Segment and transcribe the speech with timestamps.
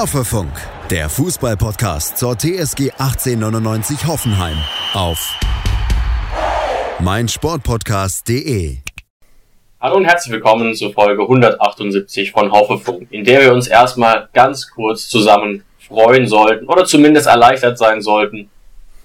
[0.00, 0.52] Hoffefunk,
[0.88, 4.56] der Fußballpodcast zur TSG 1899 Hoffenheim
[4.94, 5.38] auf
[7.00, 8.78] meinsportpodcast.de.
[9.78, 14.70] Hallo und herzlich willkommen zur Folge 178 von Hoffefunk, in der wir uns erstmal ganz
[14.70, 18.48] kurz zusammen freuen sollten oder zumindest erleichtert sein sollten,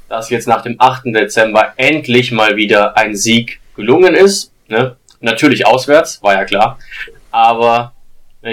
[0.07, 1.07] dass jetzt nach dem 8.
[1.07, 4.53] Dezember endlich mal wieder ein Sieg gelungen ist.
[4.69, 4.95] Ne?
[5.19, 6.79] Natürlich auswärts, war ja klar.
[7.31, 7.94] Aber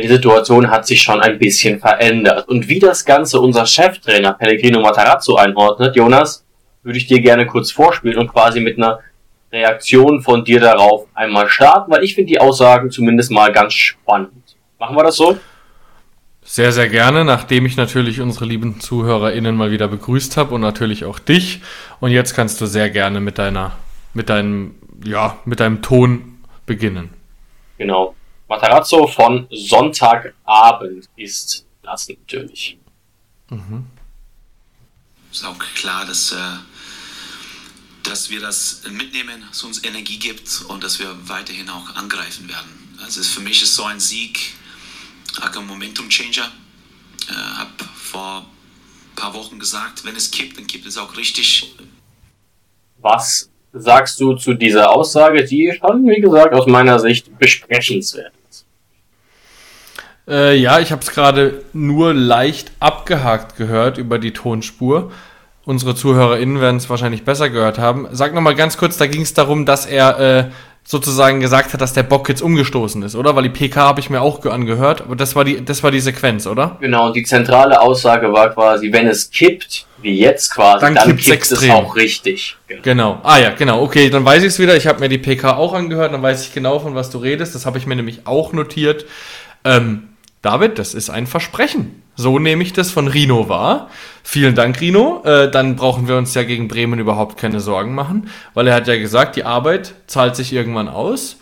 [0.01, 2.49] die Situation hat sich schon ein bisschen verändert.
[2.49, 6.45] Und wie das Ganze unser Cheftrainer Pellegrino Matarazzo einordnet, Jonas,
[6.83, 9.01] würde ich dir gerne kurz vorspielen und quasi mit einer
[9.53, 14.57] Reaktion von dir darauf einmal starten, weil ich finde die Aussagen zumindest mal ganz spannend.
[14.79, 15.39] Machen wir das so?
[16.45, 21.05] Sehr, sehr gerne, nachdem ich natürlich unsere lieben ZuhörerInnen mal wieder begrüßt habe und natürlich
[21.05, 21.61] auch dich.
[22.01, 23.73] Und jetzt kannst du sehr gerne mit deiner,
[24.13, 24.75] mit deinem,
[25.05, 27.11] ja, mit deinem Ton beginnen.
[27.79, 28.15] Genau.
[28.53, 32.77] Matarazzo von Sonntagabend ist das natürlich.
[33.49, 33.87] Mhm.
[35.33, 36.37] Ist auch klar, dass, äh,
[38.03, 42.99] dass wir das mitnehmen, es uns Energie gibt und dass wir weiterhin auch angreifen werden.
[43.03, 44.39] Also für mich ist so ein Sieg
[45.41, 46.53] ein Momentum Changer.
[47.31, 51.75] Äh, habe vor ein paar Wochen gesagt, wenn es kippt, dann kippt es auch richtig.
[52.99, 58.35] Was sagst du zu dieser Aussage, die schon, wie gesagt, aus meiner Sicht besprechenswert
[60.33, 65.13] äh, ja, ich habe es gerade nur leicht abgehakt gehört über die Tonspur.
[65.65, 68.09] Unsere ZuhörerInnen werden es wahrscheinlich besser gehört haben.
[68.11, 70.45] Sag nochmal ganz kurz, da ging es darum, dass er äh,
[70.85, 73.37] sozusagen gesagt hat, dass der Bock jetzt umgestoßen ist, oder?
[73.37, 76.01] Weil die PK habe ich mir auch angehört, aber das war die, das war die
[76.01, 76.79] Sequenz, oder?
[76.81, 81.17] Genau, und die zentrale Aussage war quasi, wenn es kippt, wie jetzt quasi, dann, dann
[81.17, 81.71] kippt extrem.
[81.71, 82.57] es auch richtig.
[82.67, 82.83] Genau.
[82.83, 83.21] genau.
[83.23, 83.83] Ah ja, genau.
[83.83, 84.77] Okay, dann weiß ich es wieder.
[84.77, 87.55] Ich habe mir die PK auch angehört, dann weiß ich genau, von was du redest.
[87.55, 89.05] Das habe ich mir nämlich auch notiert.
[89.65, 90.09] Ähm,
[90.43, 92.03] David, das ist ein Versprechen.
[92.15, 93.89] So nehme ich das von Rino wahr.
[94.23, 95.23] Vielen Dank, Rino.
[95.25, 98.89] Äh, dann brauchen wir uns ja gegen Bremen überhaupt keine Sorgen machen, weil er hat
[98.89, 101.39] ja gesagt, die Arbeit zahlt sich irgendwann aus.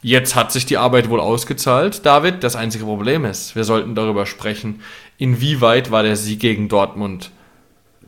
[0.00, 2.44] Jetzt hat sich die Arbeit wohl ausgezahlt, David.
[2.44, 4.80] Das einzige Problem ist, wir sollten darüber sprechen,
[5.18, 7.30] inwieweit war der Sieg gegen Dortmund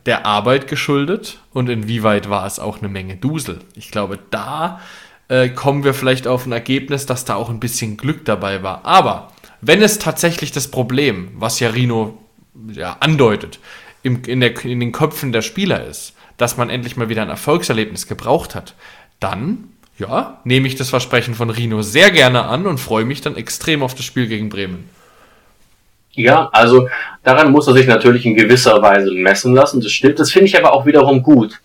[0.05, 3.59] der Arbeit geschuldet und inwieweit war es auch eine Menge Dusel.
[3.75, 4.79] Ich glaube, da
[5.27, 8.85] äh, kommen wir vielleicht auf ein Ergebnis, dass da auch ein bisschen Glück dabei war.
[8.85, 12.17] Aber wenn es tatsächlich das Problem, was ja Rino
[12.71, 13.59] ja, andeutet,
[14.03, 17.29] im, in, der, in den Köpfen der Spieler ist, dass man endlich mal wieder ein
[17.29, 18.75] Erfolgserlebnis gebraucht hat,
[19.19, 23.35] dann, ja, nehme ich das Versprechen von Rino sehr gerne an und freue mich dann
[23.35, 24.89] extrem auf das Spiel gegen Bremen.
[26.11, 26.89] Ja, also
[27.23, 29.81] daran muss er sich natürlich in gewisser Weise messen lassen.
[29.81, 30.19] Das stimmt.
[30.19, 31.59] Das finde ich aber auch wiederum gut.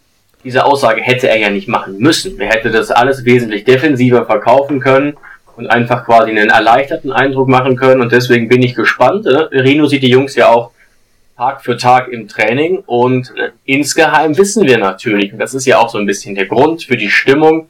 [0.44, 2.38] Diese Aussage hätte er ja nicht machen müssen.
[2.38, 5.16] Er hätte das alles wesentlich defensiver verkaufen können
[5.56, 8.00] und einfach quasi einen erleichterten Eindruck machen können.
[8.00, 9.26] Und deswegen bin ich gespannt.
[9.26, 10.70] Äh, Rino sieht die Jungs ja auch
[11.36, 15.78] Tag für Tag im Training und äh, insgeheim wissen wir natürlich, und das ist ja
[15.78, 17.68] auch so ein bisschen der Grund für die Stimmung,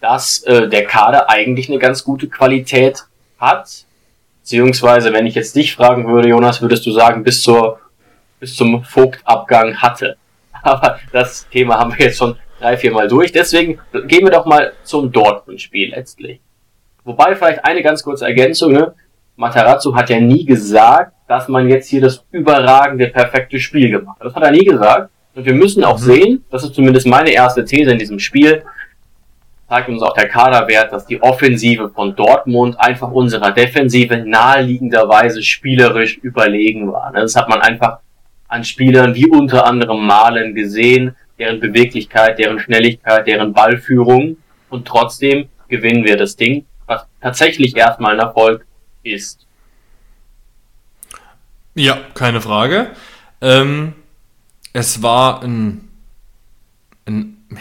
[0.00, 3.04] dass äh, der Kader eigentlich eine ganz gute Qualität
[3.38, 3.84] hat.
[4.42, 7.78] Beziehungsweise, wenn ich jetzt dich fragen würde, Jonas, würdest du sagen, bis zur
[8.42, 10.16] bis zum Vogtabgang hatte.
[10.62, 13.30] Aber das Thema haben wir jetzt schon drei, vier Mal durch.
[13.30, 13.78] Deswegen
[14.08, 16.40] gehen wir doch mal zum Dortmund-Spiel letztlich.
[17.04, 18.94] Wobei vielleicht eine ganz kurze Ergänzung, ne?
[19.36, 24.26] Matarazzo hat ja nie gesagt, dass man jetzt hier das überragende, perfekte Spiel gemacht hat.
[24.26, 25.10] Das hat er nie gesagt.
[25.34, 26.04] Und wir müssen auch mhm.
[26.04, 28.62] sehen, das ist zumindest meine erste These in diesem Spiel,
[29.68, 36.18] zeigt uns auch der Kaderwert, dass die Offensive von Dortmund einfach unserer Defensive naheliegenderweise spielerisch
[36.18, 37.10] überlegen war.
[37.12, 37.20] Ne?
[37.20, 38.00] Das hat man einfach
[38.48, 44.36] an Spielern wie unter anderem Malen gesehen, deren Beweglichkeit, deren Schnelligkeit, deren Ballführung.
[44.68, 46.66] Und trotzdem gewinnen wir das Ding
[47.20, 48.66] tatsächlich erstmal ein Erfolg
[49.02, 49.46] ist.
[51.74, 52.90] Ja, keine Frage.
[53.40, 53.94] Ähm,
[54.72, 55.88] es war ein,
[57.06, 57.56] ein, ja,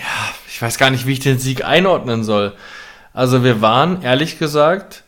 [0.48, 2.54] ich weiß gar nicht, wie ich den Sieg einordnen soll.
[3.14, 5.04] Also wir waren, ehrlich gesagt,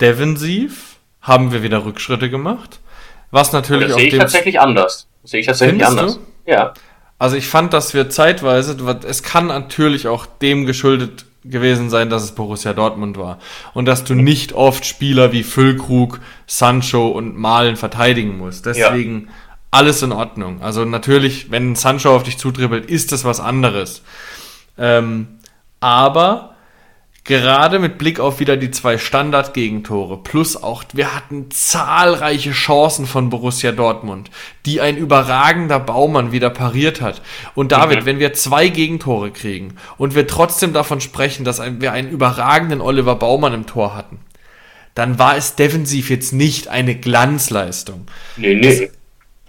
[0.00, 2.80] defensiv, haben wir wieder Rückschritte gemacht.
[3.30, 5.06] Was natürlich das sehe ich tatsächlich anders.
[5.22, 6.16] Das sehe ich tatsächlich anders.
[6.16, 6.50] Du?
[6.50, 6.74] Ja.
[7.18, 8.76] Also ich fand, dass wir zeitweise,
[9.06, 13.38] es kann natürlich auch dem geschuldet gewesen sein, dass es Borussia Dortmund war.
[13.74, 18.66] Und dass du nicht oft Spieler wie Füllkrug, Sancho und Malen verteidigen musst.
[18.66, 19.32] Deswegen ja.
[19.70, 20.62] alles in Ordnung.
[20.62, 24.02] Also natürlich, wenn Sancho auf dich zutribbelt, ist das was anderes.
[24.78, 25.38] Ähm,
[25.80, 26.51] aber
[27.24, 33.30] Gerade mit Blick auf wieder die zwei Standardgegentore, plus auch, wir hatten zahlreiche Chancen von
[33.30, 34.28] Borussia Dortmund,
[34.66, 37.22] die ein überragender Baumann wieder pariert hat.
[37.54, 38.06] Und David, mhm.
[38.06, 43.14] wenn wir zwei Gegentore kriegen und wir trotzdem davon sprechen, dass wir einen überragenden Oliver
[43.14, 44.18] Baumann im Tor hatten,
[44.96, 48.06] dann war es defensiv jetzt nicht eine Glanzleistung.
[48.36, 48.60] Nee, nee.
[48.62, 48.90] Das,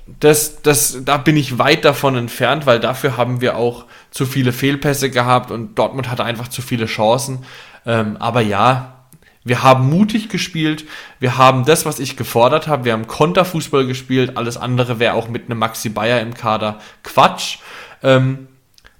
[0.06, 5.10] das, da bin ich weit davon entfernt, weil dafür haben wir auch zu viele Fehlpässe
[5.10, 7.46] gehabt und Dortmund hatte einfach zu viele Chancen.
[7.86, 9.06] Ähm, aber ja,
[9.46, 10.86] wir haben mutig gespielt,
[11.20, 15.28] wir haben das, was ich gefordert habe, wir haben Konterfußball gespielt, alles andere wäre auch
[15.28, 17.60] mit einem Maxi Bayer im Kader Quatsch.
[18.02, 18.48] Ähm,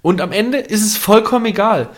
[0.02, 1.88] und am Ende ist es vollkommen egal.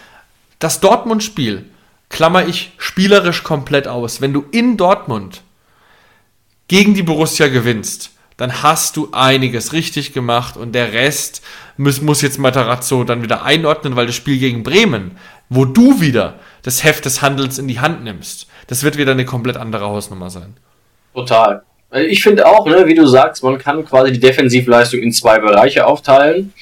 [0.58, 1.64] Das Dortmund-Spiel
[2.08, 4.20] klammer ich spielerisch komplett aus.
[4.20, 5.42] Wenn du in Dortmund
[6.68, 11.42] gegen die Borussia gewinnst, dann hast du einiges richtig gemacht und der Rest
[11.76, 15.12] muss, muss jetzt Matarazzo dann wieder einordnen, weil das Spiel gegen Bremen,
[15.48, 19.24] wo du wieder das Heft des Handelns in die Hand nimmst, das wird wieder eine
[19.24, 20.56] komplett andere Hausnummer sein.
[21.14, 21.62] Total.
[21.92, 25.86] Ich finde auch, ne, wie du sagst, man kann quasi die Defensivleistung in zwei Bereiche
[25.86, 26.52] aufteilen.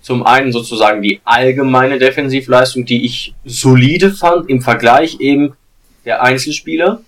[0.00, 5.52] Zum einen sozusagen die allgemeine Defensivleistung, die ich solide fand im Vergleich eben
[6.04, 7.02] der Einzelspieler.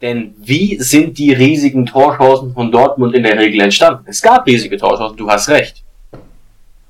[0.00, 4.04] Denn wie sind die riesigen Torchancen von Dortmund in der Regel entstanden?
[4.06, 5.82] Es gab riesige Torchancen, du hast recht.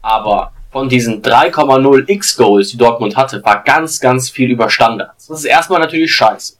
[0.02, 5.26] Aber von diesen 3,0 X-Goals, die Dortmund hatte, war ganz, ganz viel über Standards.
[5.26, 6.56] Das ist erstmal natürlich scheiße.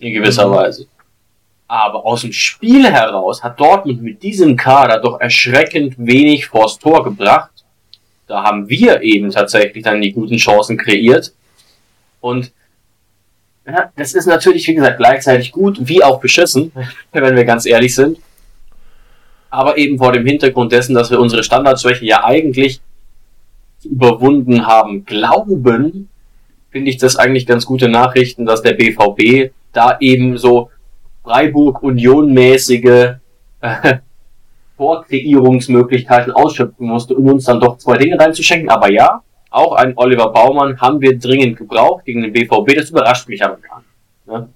[0.00, 0.52] In gewisser mhm.
[0.52, 0.86] Weise.
[1.68, 7.04] Aber aus dem Spiel heraus hat Dortmund mit diesem Kader doch erschreckend wenig vors Tor
[7.04, 7.50] gebracht.
[8.26, 11.32] Da haben wir eben tatsächlich dann die guten Chancen kreiert.
[12.20, 12.52] Und
[13.96, 16.72] das ist natürlich, wie gesagt, gleichzeitig gut wie auch beschissen,
[17.12, 18.18] wenn wir ganz ehrlich sind.
[19.50, 22.80] Aber eben vor dem Hintergrund dessen, dass wir unsere Standardschwäche ja eigentlich
[23.84, 26.08] überwunden haben, glauben,
[26.70, 30.70] finde ich das eigentlich ganz gute Nachrichten, dass der BVB da eben so
[31.22, 33.16] Freiburg-Union-mäßige
[33.60, 33.98] äh,
[34.76, 38.70] Vorkreierungsmöglichkeiten ausschöpfen musste, um uns dann doch zwei Dinge reinzuschenken.
[38.70, 39.22] Aber ja,
[39.52, 42.74] auch ein Oliver Baumann haben wir dringend gebraucht gegen den BVB.
[42.76, 44.26] Das überrascht mich aber gar nicht.
[44.26, 44.48] Ne?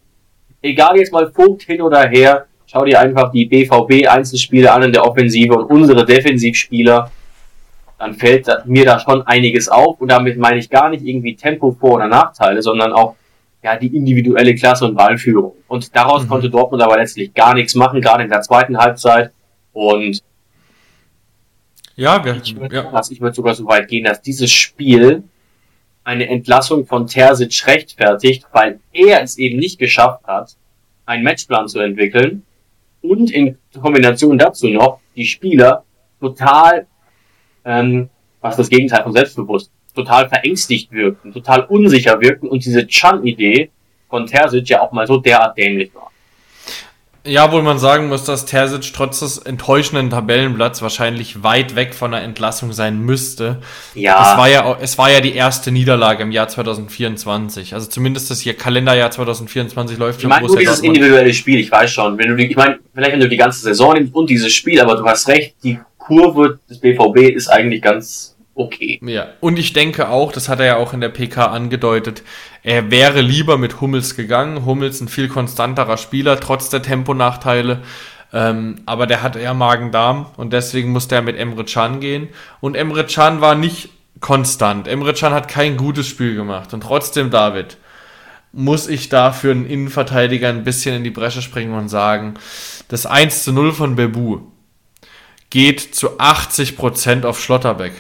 [0.63, 5.05] Egal jetzt mal Vogt hin oder her, schau dir einfach die BVB-Einzelspiele an in der
[5.05, 7.11] Offensive und unsere Defensivspieler.
[7.99, 10.01] Dann fällt mir da schon einiges auf.
[10.01, 13.17] Und damit meine ich gar nicht irgendwie Tempo, Vor- oder Nachteile, sondern auch
[13.63, 15.55] ja, die individuelle Klasse und Ballführung.
[15.67, 16.29] Und daraus mhm.
[16.29, 19.33] konnte Dortmund aber letztlich gar nichts machen, gerade in der zweiten Halbzeit.
[19.73, 20.23] Und
[21.97, 22.93] ja, wir, ich würde ja.
[22.93, 25.25] würd sogar so weit gehen, dass dieses Spiel
[26.05, 30.55] eine Entlassung von Terzic rechtfertigt, weil er es eben nicht geschafft hat,
[31.05, 32.43] einen Matchplan zu entwickeln
[33.03, 35.85] und in Kombination dazu noch die Spieler
[36.21, 36.87] total,
[37.65, 38.11] ähm,
[38.41, 43.71] was das Gegenteil von selbstbewusst, total verängstigt wirkten, total unsicher wirkten und diese Chan-Idee
[44.09, 46.11] von Terzic ja auch mal so derart dämlich war.
[47.27, 52.13] Ja, wohl man sagen muss, dass Terzic trotz des enttäuschenden Tabellenplatz wahrscheinlich weit weg von
[52.13, 53.61] der Entlassung sein müsste.
[53.95, 54.33] Ja.
[54.33, 57.75] Es war ja, es war ja die erste Niederlage im Jahr 2024.
[57.75, 60.31] Also zumindest das hier Kalenderjahr 2024 läuft schon.
[60.31, 62.17] Ich meine, nur dieses individuelle Spiel, ich weiß schon.
[62.19, 64.81] Wenn du die, ich meine, vielleicht wenn du die ganze Saison nimmst und dieses Spiel,
[64.81, 68.99] aber du hast recht, die Kurve des BVB ist eigentlich ganz okay.
[69.03, 72.23] Ja, und ich denke auch, das hat er ja auch in der PK angedeutet,
[72.63, 74.65] er wäre lieber mit Hummels gegangen.
[74.65, 77.83] Hummels ein viel konstanterer Spieler, trotz der Temponachteile.
[78.33, 82.29] Ähm, aber der hatte ja Magen-Darm und deswegen musste er mit Emre Can gehen.
[82.61, 84.89] Und Emre Can war nicht konstant.
[84.89, 86.75] Emre Can hat kein gutes Spiel gemacht.
[86.75, 87.77] Und trotzdem, David,
[88.53, 92.35] muss ich da für einen Innenverteidiger ein bisschen in die Bresche springen und sagen,
[92.89, 94.41] das 1 zu 0 von Bebu
[95.51, 97.93] geht zu 80% auf Schlotterbeck.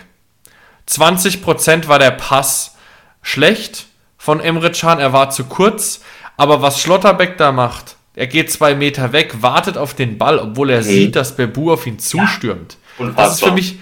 [0.88, 2.76] 20% war der Pass
[3.22, 6.00] schlecht von Emre Can, er war zu kurz,
[6.36, 10.70] aber was Schlotterbeck da macht, er geht zwei Meter weg, wartet auf den Ball, obwohl
[10.70, 10.84] er mhm.
[10.84, 12.78] sieht, dass Bebu auf ihn zustürmt.
[12.98, 13.78] Ja, das ist für mich,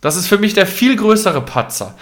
[0.00, 1.94] das ist für mich der viel größere Patzer.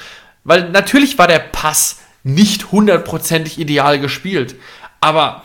[0.43, 4.57] Weil natürlich war der Pass nicht hundertprozentig ideal gespielt,
[5.01, 5.43] aber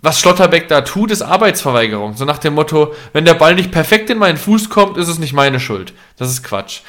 [0.00, 2.14] was Schlotterbeck da tut, ist Arbeitsverweigerung.
[2.14, 5.18] So nach dem Motto, wenn der Ball nicht perfekt in meinen Fuß kommt, ist es
[5.18, 5.94] nicht meine Schuld.
[6.18, 6.80] Das ist Quatsch.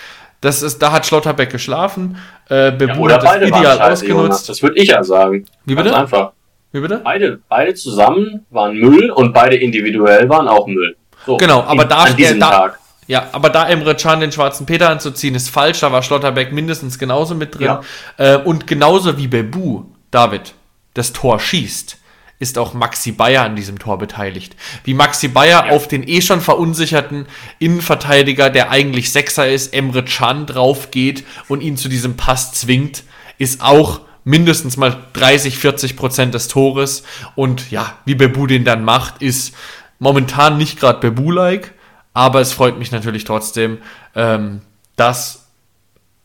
[0.45, 2.17] Das ist, da hat Schlotterbeck geschlafen.
[2.49, 4.47] Äh, Bebu ja, hat das ideal ausgenutzt.
[4.47, 5.45] Das würde ich ja sagen.
[5.65, 5.89] Wie bitte?
[5.89, 6.33] Ganz einfach.
[6.71, 7.01] Wie bitte?
[7.03, 10.97] Beide, beide zusammen waren Müll und beide individuell waren auch Müll.
[11.25, 12.79] So, genau, aber in, da, an diesem da, Tag.
[13.07, 15.79] Ja, aber da Emre Can den schwarzen Peter anzuziehen, ist falsch.
[15.79, 17.65] Da war Schlotterbeck mindestens genauso mit drin.
[17.65, 17.81] Ja.
[18.17, 20.53] Äh, und genauso wie Bebu, David,
[20.93, 21.97] das Tor schießt
[22.39, 24.55] ist auch Maxi Bayer an diesem Tor beteiligt.
[24.83, 25.71] Wie Maxi Bayer ja.
[25.71, 27.27] auf den eh schon verunsicherten
[27.59, 33.03] Innenverteidiger, der eigentlich Sechser ist, Emre Can drauf geht und ihn zu diesem Pass zwingt,
[33.37, 37.03] ist auch mindestens mal 30, 40 Prozent des Tores.
[37.35, 39.55] Und ja, wie Bebu den dann macht, ist
[39.99, 41.73] momentan nicht gerade Bebu-like,
[42.13, 43.77] aber es freut mich natürlich trotzdem,
[44.13, 44.61] ähm,
[44.95, 45.47] dass,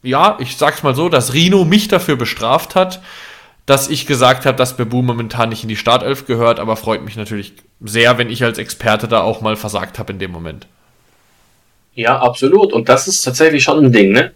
[0.02, 3.00] ja, ich sag's mal so, dass Rino mich dafür bestraft hat,
[3.71, 7.17] dass ich gesagt habe, dass Bebu momentan nicht in die Startelf gehört, aber freut mich
[7.17, 10.67] natürlich sehr, wenn ich als Experte da auch mal versagt habe in dem Moment.
[11.95, 12.73] Ja, absolut.
[12.73, 14.33] Und das ist tatsächlich schon ein Ding, ne?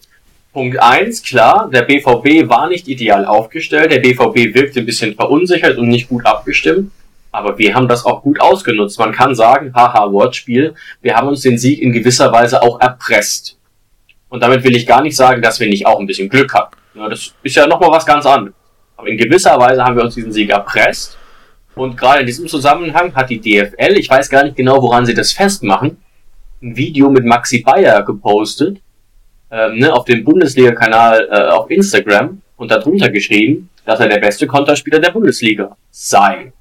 [0.53, 5.79] Punkt eins klar, der BVB war nicht ideal aufgestellt, der BVB wirkte ein bisschen verunsichert
[5.79, 6.93] und nicht gut abgestimmt,
[7.33, 9.00] aber wir haben das auch gut ausgenutzt.
[9.00, 13.59] Man kann sagen, haha, Wortspiel, wir haben uns den Sieg in gewisser Weise auch erpresst.
[14.29, 16.76] Und damit will ich gar nicht sagen, dass wir nicht auch ein bisschen Glück hatten.
[16.95, 18.55] Das ist ja nochmal was ganz anderes.
[18.97, 21.19] Aber in gewisser Weise haben wir uns diesen Sieg erpresst.
[21.75, 25.15] Und gerade in diesem Zusammenhang hat die DFL, ich weiß gar nicht genau, woran sie
[25.15, 25.97] das festmachen,
[26.63, 28.81] ein Video mit Maxi Bayer gepostet,
[29.51, 34.47] ähm, ne, auf dem Bundesliga-Kanal äh, auf Instagram und darunter geschrieben, dass er der beste
[34.47, 36.53] Konterspieler der Bundesliga sei.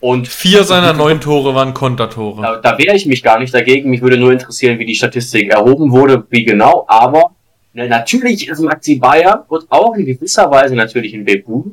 [0.00, 2.42] Und vier seiner neun Tore waren Kontertore.
[2.42, 3.90] Da, da wehre ich mich gar nicht dagegen.
[3.90, 6.84] Mich würde nur interessieren, wie die Statistik erhoben wurde, wie genau.
[6.88, 7.33] Aber
[7.74, 11.72] natürlich ist Maxi Bayer und auch in gewisser Weise natürlich in Bebu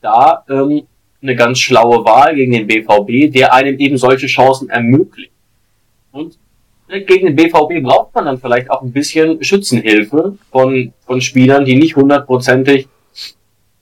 [0.00, 0.86] da ähm,
[1.20, 5.32] eine ganz schlaue Wahl gegen den BVB, der einem eben solche Chancen ermöglicht.
[6.12, 6.38] Und
[6.88, 11.74] gegen den BVB braucht man dann vielleicht auch ein bisschen Schützenhilfe von, von Spielern, die
[11.74, 12.88] nicht hundertprozentig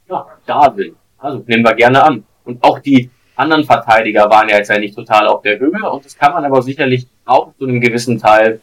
[0.09, 0.97] ja, da sind.
[1.19, 2.25] Also nehmen wir gerne an.
[2.45, 6.05] Und auch die anderen Verteidiger waren ja jetzt ja nicht total auf der Höhe und
[6.05, 8.61] das kann man aber sicherlich auch zu einem gewissen Teil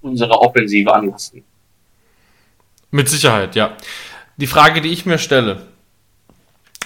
[0.00, 1.44] unserer Offensive anlassen.
[2.92, 3.72] Mit Sicherheit, ja.
[4.36, 5.66] Die Frage, die ich mir stelle,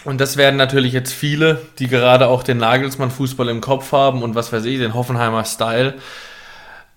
[0.05, 4.37] und das werden natürlich jetzt viele, die gerade auch den Nagelsmann-Fußball im Kopf haben und
[4.37, 5.95] was weiß ich, den Hoffenheimer Style,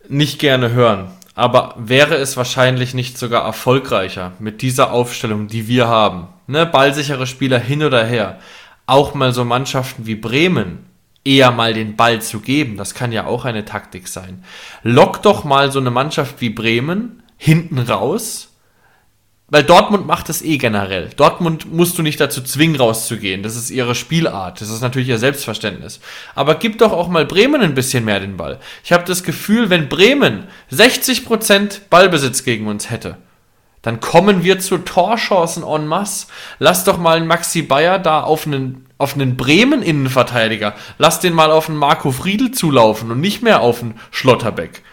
[0.08, 1.10] nicht gerne hören.
[1.34, 6.28] Aber wäre es wahrscheinlich nicht sogar erfolgreicher mit dieser Aufstellung, die wir haben?
[6.46, 8.38] Ne, ballsichere Spieler hin oder her.
[8.86, 10.86] Auch mal so Mannschaften wie Bremen
[11.26, 12.78] eher mal den Ball zu geben.
[12.78, 14.44] Das kann ja auch eine Taktik sein.
[14.84, 18.49] Lock doch mal so eine Mannschaft wie Bremen hinten raus
[19.50, 21.10] weil Dortmund macht es eh generell.
[21.16, 23.42] Dortmund musst du nicht dazu zwingen, rauszugehen.
[23.42, 24.62] Das ist ihre Spielart.
[24.62, 26.00] Das ist natürlich ihr Selbstverständnis.
[26.36, 28.60] Aber gib doch auch mal Bremen ein bisschen mehr den Ball.
[28.84, 33.18] Ich habe das Gefühl, wenn Bremen 60% Ballbesitz gegen uns hätte,
[33.82, 36.28] dann kommen wir zu Torchancen en masse.
[36.60, 40.76] Lass doch mal einen Maxi Bayer da auf einen, auf einen Bremen-Innenverteidiger.
[40.98, 44.84] Lass den mal auf einen Marco Friedl zulaufen und nicht mehr auf einen Schlotterbeck.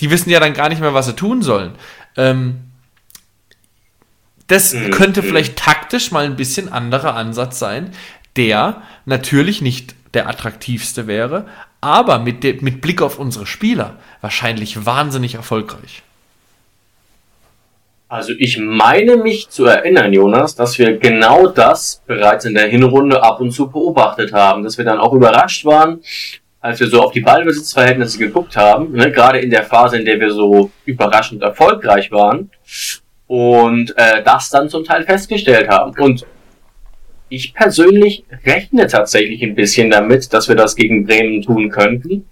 [0.00, 1.72] Die wissen ja dann gar nicht mehr, was sie tun sollen.
[2.18, 2.65] Ähm,
[4.46, 4.90] das mhm.
[4.90, 5.26] könnte mhm.
[5.26, 7.90] vielleicht taktisch mal ein bisschen anderer Ansatz sein,
[8.36, 11.46] der natürlich nicht der attraktivste wäre,
[11.80, 16.02] aber mit, de, mit Blick auf unsere Spieler wahrscheinlich wahnsinnig erfolgreich.
[18.08, 23.20] Also ich meine mich zu erinnern, Jonas, dass wir genau das bereits in der Hinrunde
[23.22, 26.00] ab und zu beobachtet haben, dass wir dann auch überrascht waren,
[26.60, 30.20] als wir so auf die Ballbesitzverhältnisse geguckt haben, ne, gerade in der Phase, in der
[30.20, 32.50] wir so überraschend erfolgreich waren,
[33.26, 35.92] und äh, das dann zum Teil festgestellt haben.
[35.98, 36.26] Und
[37.28, 42.26] ich persönlich rechne tatsächlich ein bisschen damit, dass wir das gegen Bremen tun könnten,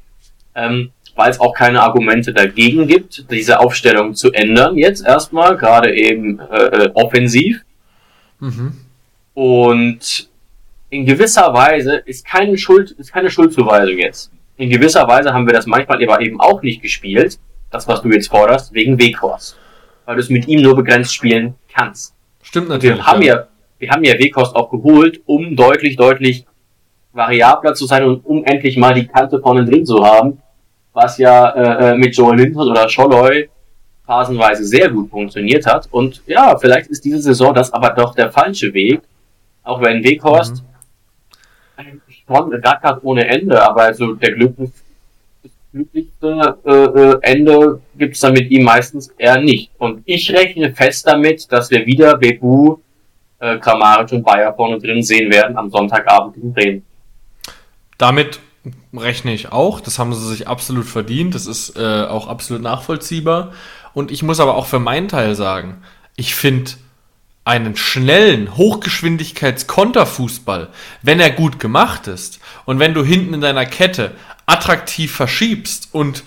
[0.55, 5.95] ähm, weil es auch keine Argumente dagegen gibt, diese Aufstellung zu ändern jetzt erstmal, gerade
[5.95, 7.63] eben äh, äh, offensiv.
[8.39, 8.73] Mhm.
[9.35, 10.29] Und
[10.91, 14.31] in gewisser Weise ist keine Schuld, ist keine Schuldzuweisung jetzt.
[14.57, 17.41] In gewisser Weise haben wir das manchmal aber eben auch nicht gespielt,
[17.73, 19.57] das was du jetzt forderst, wegen Weghorst
[20.05, 22.15] weil du es mit ihm nur begrenzt spielen kannst.
[22.43, 22.99] Stimmt natürlich.
[22.99, 23.47] Wir haben ja,
[23.79, 26.47] wir haben ja Wekost auch geholt, um deutlich, deutlich
[27.13, 30.39] variabler zu sein und um endlich mal die Kante vorne drin zu haben,
[30.93, 33.49] was ja äh, äh mit Joel Linton oder Scholloy
[34.07, 35.89] phasenweise sehr gut funktioniert hat.
[35.91, 39.01] Und ja, vielleicht ist diese Saison das aber doch der falsche Weg,
[39.63, 40.63] auch wenn Weghorst
[41.79, 42.01] mhm.
[42.27, 44.55] schon rackert ohne Ende, aber also der Glück
[45.75, 49.73] glücklichste äh, Ende gibt es dann mit ihm meistens eher nicht.
[49.79, 52.79] Und ich rechne fest damit, dass wir wieder Bebu,
[53.41, 56.85] äh, Kramaric und Bayer vorne drin sehen werden am Sonntagabend in Bremen.
[57.99, 58.39] Damit
[58.95, 59.81] rechne ich auch.
[59.81, 61.35] Das haben sie sich absolut verdient.
[61.35, 63.53] Das ist äh, auch absolut nachvollziehbar.
[63.95, 65.83] Und ich muss aber auch für meinen Teil sagen,
[66.17, 66.71] ich finde
[67.45, 70.69] einen schnellen Hochgeschwindigkeits-Konterfußball,
[71.03, 74.13] wenn er gut gemacht ist und wenn du hinten in deiner Kette
[74.47, 76.25] attraktiv verschiebst und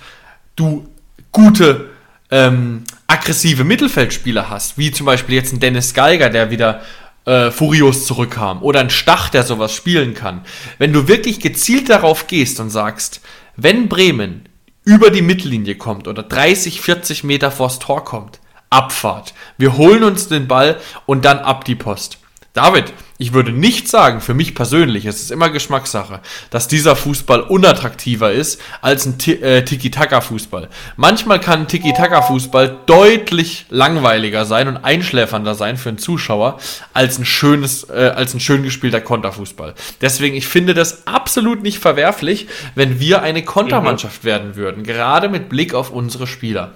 [0.56, 0.88] du
[1.32, 1.90] gute
[2.32, 6.82] ähm, aggressive Mittelfeldspieler hast, wie zum Beispiel jetzt ein Dennis Geiger, der wieder
[7.26, 10.42] äh, furios zurückkam, oder ein Stach, der sowas spielen kann,
[10.78, 13.22] wenn du wirklich gezielt darauf gehst und sagst,
[13.56, 14.48] wenn Bremen
[14.84, 19.34] über die Mittellinie kommt oder 30, 40 Meter vors Tor kommt, Abfahrt.
[19.58, 22.20] Wir holen uns den Ball und dann ab die Post.
[22.54, 27.42] David, ich würde nicht sagen, für mich persönlich, es ist immer Geschmackssache, dass dieser Fußball
[27.42, 30.70] unattraktiver ist als ein äh, Tiki-Taka-Fußball.
[30.96, 36.60] Manchmal kann ein Tiki-Taka-Fußball deutlich langweiliger sein und einschläfernder sein für einen Zuschauer
[36.94, 39.76] als ein schönes, äh, als ein schön gespielter Konterfußball.
[40.02, 44.28] Deswegen, ich finde das absolut nicht verwerflich, wenn wir eine Kontermannschaft mhm.
[44.28, 46.74] werden würden, gerade mit Blick auf unsere Spieler.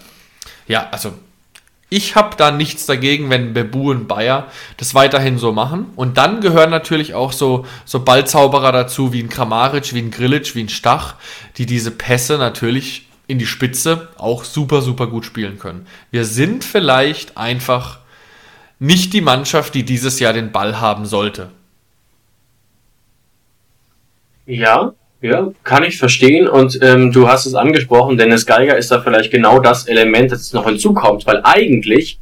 [0.68, 1.14] Ja, also
[1.94, 5.88] ich habe da nichts dagegen, wenn Bebu und Bayer das weiterhin so machen.
[5.98, 10.56] Und dann gehören natürlich auch so, so Ballzauberer dazu, wie ein Kramaric, wie ein Grillic,
[10.56, 11.16] wie ein Stach,
[11.58, 15.86] die diese Pässe natürlich in die Spitze auch super, super gut spielen können.
[16.12, 18.00] Wir sind vielleicht einfach
[18.80, 21.52] nicht die Mannschaft, die dieses Jahr den Ball haben sollte.
[24.46, 26.48] Ja, ja, kann ich verstehen.
[26.48, 30.54] Und ähm, du hast es angesprochen, Dennis Geiger ist da vielleicht genau das Element, das
[30.54, 32.20] noch hinzukommt, weil eigentlich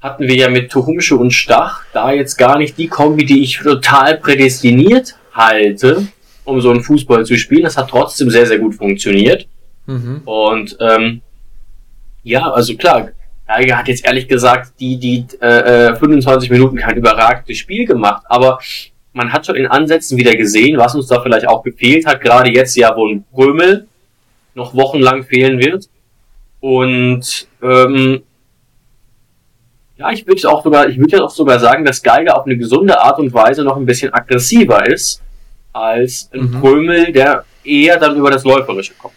[0.00, 3.58] hatten wir ja mit Tuhumsche und Stach da jetzt gar nicht die Kombi, die ich
[3.58, 6.08] total prädestiniert halte,
[6.44, 7.62] um so einen Fußball zu spielen.
[7.62, 9.46] Das hat trotzdem sehr, sehr gut funktioniert.
[9.86, 10.22] Mhm.
[10.24, 11.22] Und ähm,
[12.24, 13.10] ja, also klar,
[13.46, 18.22] Geiger hat jetzt ehrlich gesagt die, die äh, 25 äh, Minuten kein überragendes Spiel gemacht,
[18.26, 18.58] aber
[19.12, 22.50] man hat schon in Ansätzen wieder gesehen, was uns da vielleicht auch gefehlt hat, gerade
[22.50, 23.86] jetzt ja, wo ein Römel
[24.54, 25.88] noch wochenlang fehlen wird.
[26.60, 28.22] Und ähm,
[29.96, 32.56] ja, ich würde auch sogar, ich würde ja auch sogar sagen, dass Geiger auf eine
[32.56, 35.22] gesunde Art und Weise noch ein bisschen aggressiver ist
[35.72, 36.60] als ein mhm.
[36.60, 39.14] Prömel, der eher dann über das Läuferische kommt.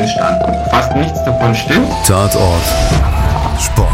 [0.00, 0.52] Entstanden.
[0.70, 1.88] Fast nichts davon stimmt.
[2.06, 2.62] Tatort.
[3.58, 3.88] Sport.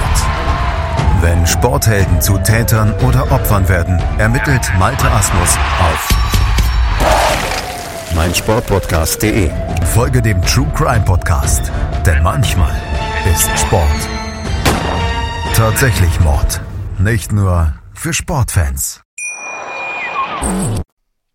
[1.21, 6.09] Wenn Sporthelden zu Tätern oder Opfern werden, ermittelt Malte Asmus auf
[8.15, 9.51] meinsportpodcast.de.
[9.95, 11.71] Folge dem True Crime Podcast,
[12.07, 12.75] denn manchmal
[13.33, 13.83] ist Sport
[15.57, 16.61] tatsächlich Mord.
[16.99, 19.03] Nicht nur für Sportfans.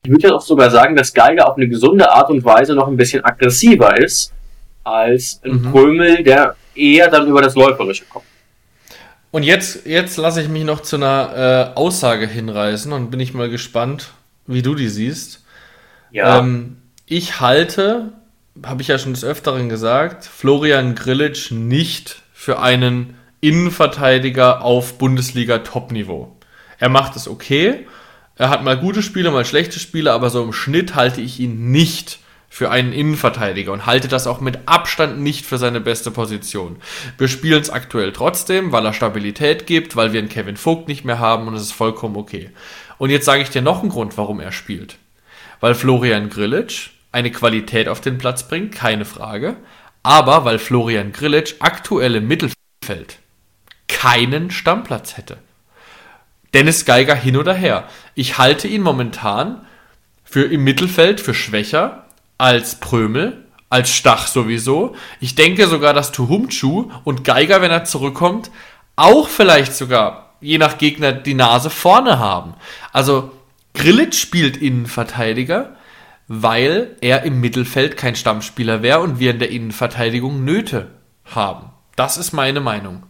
[0.03, 2.87] Ich würde ja auch sogar sagen, dass Geiger auf eine gesunde Art und Weise noch
[2.87, 4.31] ein bisschen aggressiver ist
[4.83, 5.71] als ein mhm.
[5.71, 8.25] Prömel, der eher dann über das Läuferische kommt.
[9.31, 13.33] Und jetzt, jetzt lasse ich mich noch zu einer äh, Aussage hinreißen und bin ich
[13.33, 14.11] mal gespannt,
[14.45, 15.45] wie du die siehst.
[16.11, 16.39] Ja.
[16.39, 18.11] Ähm, ich halte,
[18.63, 26.35] habe ich ja schon des Öfteren gesagt, Florian Grillitsch nicht für einen Innenverteidiger auf Bundesliga-Topniveau.
[26.77, 27.87] Er macht es okay.
[28.35, 31.71] Er hat mal gute Spiele, mal schlechte Spiele, aber so im Schnitt halte ich ihn
[31.71, 32.19] nicht
[32.53, 36.75] für einen Innenverteidiger und halte das auch mit Abstand nicht für seine beste Position.
[37.17, 41.05] Wir spielen es aktuell trotzdem, weil er Stabilität gibt, weil wir einen Kevin Vogt nicht
[41.05, 42.49] mehr haben und es ist vollkommen okay.
[42.97, 44.97] Und jetzt sage ich dir noch einen Grund, warum er spielt.
[45.61, 49.55] Weil Florian Grillitsch eine Qualität auf den Platz bringt, keine Frage,
[50.03, 53.19] aber weil Florian Grillitsch aktuell im Mittelfeld
[53.87, 55.37] keinen Stammplatz hätte.
[56.53, 57.87] Dennis Geiger hin oder her.
[58.13, 59.65] Ich halte ihn momentan
[60.25, 62.07] für im Mittelfeld für schwächer
[62.41, 64.95] als Prömel, als Stach sowieso.
[65.19, 68.49] Ich denke sogar, dass Tuhumchu und Geiger, wenn er zurückkommt,
[68.95, 72.55] auch vielleicht sogar, je nach Gegner, die Nase vorne haben.
[72.91, 73.31] Also
[73.75, 75.75] Grillitsch spielt Innenverteidiger,
[76.27, 80.87] weil er im Mittelfeld kein Stammspieler wäre und wir in der Innenverteidigung Nöte
[81.25, 81.67] haben.
[81.95, 83.03] Das ist meine Meinung.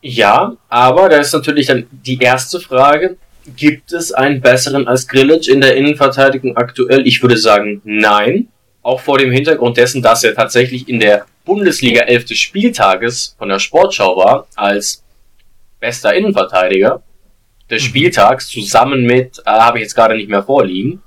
[0.00, 3.18] Ja, aber da ist natürlich dann die erste Frage,
[3.54, 7.06] gibt es einen besseren als Grillitsch in der Innenverteidigung aktuell?
[7.06, 8.48] Ich würde sagen, nein
[8.82, 13.48] auch vor dem Hintergrund dessen, dass er tatsächlich in der Bundesliga 11 des Spieltages von
[13.48, 15.02] der Sportschau war, als
[15.80, 17.02] bester Innenverteidiger
[17.70, 17.86] des mhm.
[17.86, 21.02] Spieltags, zusammen mit, äh, habe ich jetzt gerade nicht mehr vorliegen.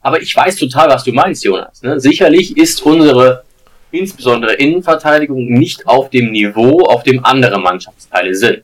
[0.00, 1.82] Aber ich weiß total, was du meinst, Jonas.
[1.82, 2.00] Ne?
[2.00, 3.44] Sicherlich ist unsere
[3.90, 8.62] insbesondere Innenverteidigung nicht auf dem Niveau, auf dem andere Mannschaftsteile sind.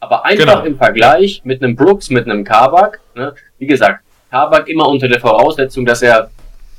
[0.00, 0.64] Aber einfach genau.
[0.64, 3.34] im Vergleich mit einem Brooks, mit einem Kabak, ne?
[3.58, 6.30] wie gesagt, Kabak immer unter der Voraussetzung, dass er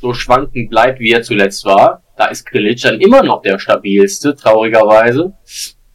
[0.02, 2.04] so schwankend bleibt, wie er zuletzt war.
[2.18, 5.34] Da ist Grilic dann immer noch der stabilste, traurigerweise.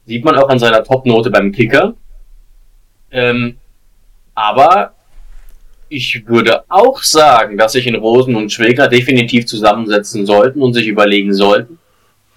[0.07, 1.95] Sieht man auch an seiner Topnote beim Kicker.
[3.11, 3.59] Ähm,
[4.35, 4.95] aber
[5.89, 10.87] ich würde auch sagen, dass sich in Rosen und Schwegler definitiv zusammensetzen sollten und sich
[10.87, 11.79] überlegen sollten,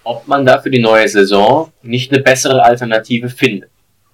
[0.04, 3.70] ob man da für die neue Saison nicht eine bessere Alternative findet.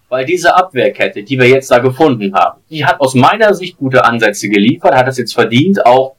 [0.10, 4.06] Weil diese Abwehrkette, die wir jetzt da gefunden haben, die hat aus meiner Sicht gute
[4.06, 6.16] Ansätze geliefert, hat es jetzt verdient, auch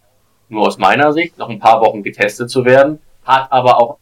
[0.52, 3.98] nur aus meiner Sicht, noch ein paar Wochen getestet zu werden, hat aber auch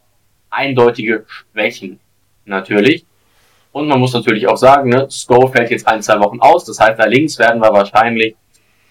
[0.50, 2.00] eindeutige Schwächen,
[2.44, 3.04] natürlich.
[3.72, 6.80] Und man muss natürlich auch sagen, ne, Sko fällt jetzt ein, zwei Wochen aus, das
[6.80, 8.34] heißt, da links werden wir wahrscheinlich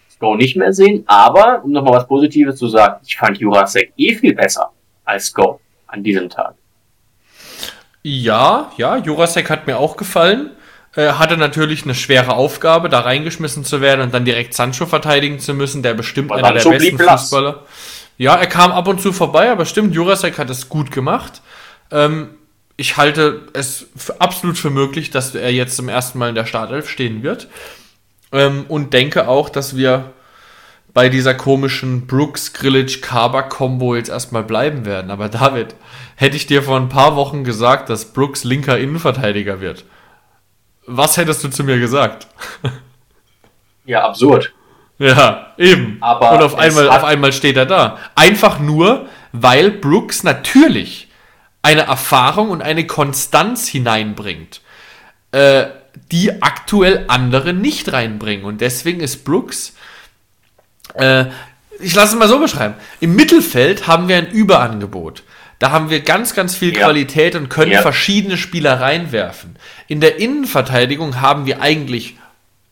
[0.10, 4.16] Sko nicht mehr sehen, aber, um nochmal was Positives zu sagen, ich fand Jurasek eh
[4.16, 4.72] viel besser
[5.04, 6.56] als Sko an diesem Tag.
[8.04, 10.52] Ja, ja, Jurasek hat mir auch gefallen.
[10.96, 15.40] Äh, hatte natürlich eine schwere Aufgabe, da reingeschmissen zu werden und dann direkt Sancho verteidigen
[15.40, 17.22] zu müssen, der bestimmt einer der besten blass.
[17.24, 17.64] Fußballer.
[18.18, 21.42] Ja, er kam ab und zu vorbei, aber stimmt, Jurasek hat es gut gemacht.
[21.92, 22.32] Ähm,
[22.76, 26.46] ich halte es für, absolut für möglich, dass er jetzt zum ersten Mal in der
[26.46, 27.48] Startelf stehen wird.
[28.32, 30.12] Ähm, und denke auch, dass wir
[30.94, 35.12] bei dieser komischen Brooks Grillage Kabak Combo jetzt erstmal bleiben werden.
[35.12, 35.76] Aber David,
[36.16, 39.86] hätte ich dir vor ein paar Wochen gesagt, dass Brooks linker Innenverteidiger wird.
[40.86, 42.28] Was hättest du zu mir gesagt?
[43.86, 44.54] Ja, absurd.
[45.00, 45.98] Ja, eben.
[46.02, 47.98] Aber Und auf einmal, auf einmal steht er da.
[48.16, 51.08] Einfach nur, weil Brooks natürlich
[51.62, 54.62] eine Erfahrung und eine Konstanz hineinbringt,
[55.32, 55.68] äh,
[56.12, 58.46] die aktuell andere nicht reinbringen.
[58.46, 59.74] Und deswegen ist Brooks,
[60.96, 61.26] äh,
[61.80, 65.24] ich lasse es mal so beschreiben, im Mittelfeld haben wir ein Überangebot.
[65.60, 66.86] Da haben wir ganz, ganz viel Ja.
[66.86, 67.82] Qualität und können Ja.
[67.82, 69.58] verschiedene Spieler reinwerfen.
[69.88, 72.16] In der Innenverteidigung haben wir eigentlich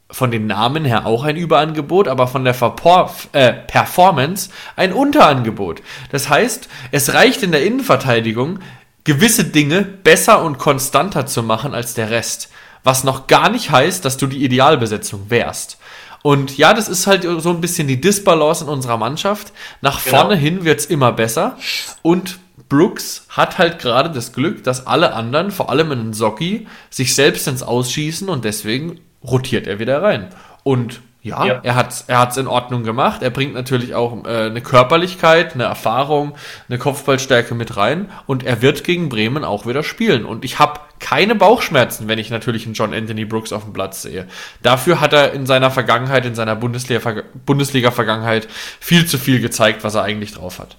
[0.10, 5.82] von den Namen her auch ein Überangebot, aber von der Verpor äh, Performance ein Unterangebot.
[6.12, 8.60] Das heißt, es reicht in der Innenverteidigung,
[9.04, 12.50] gewisse Dinge besser und konstanter zu machen als der Rest.
[12.86, 15.78] Was noch gar nicht heißt, dass du die Idealbesetzung wärst.
[16.24, 19.52] Und ja, das ist halt so ein bisschen die Disbalance in unserer Mannschaft.
[19.82, 20.20] Nach Genau.
[20.20, 21.58] vorne hin wird's immer besser.
[22.02, 22.40] Und
[22.70, 27.48] Brooks hat halt gerade das Glück, dass alle anderen, vor allem in Socki, sich selbst
[27.48, 30.28] ins Ausschießen und deswegen rotiert er wieder rein.
[30.64, 31.60] Und ja, Ja.
[31.64, 33.22] er hat er hat's in Ordnung gemacht.
[33.22, 36.36] Er bringt natürlich auch äh, eine Körperlichkeit, eine Erfahrung,
[36.70, 40.26] eine Kopfballstärke mit rein und er wird gegen Bremen auch wieder spielen.
[40.26, 44.04] Und ich habe keine Bauchschmerzen, wenn ich natürlich einen John Anthony Brooks auf dem Platz
[44.04, 44.26] sehe.
[44.62, 48.48] Dafür hat er in seiner Vergangenheit, in seiner Bundesliga- Bundesliga-Vergangenheit
[48.80, 50.78] viel zu viel gezeigt, was er eigentlich drauf hat.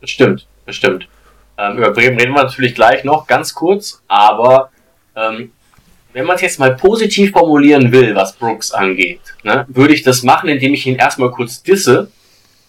[0.00, 1.08] Bestimmt, bestimmt.
[1.58, 4.70] Ähm, über Bremen reden wir natürlich gleich noch, ganz kurz, aber
[5.14, 5.52] ähm,
[6.12, 10.22] wenn man es jetzt mal positiv formulieren will, was Brooks angeht, ne, würde ich das
[10.22, 12.10] machen, indem ich ihn erstmal kurz disse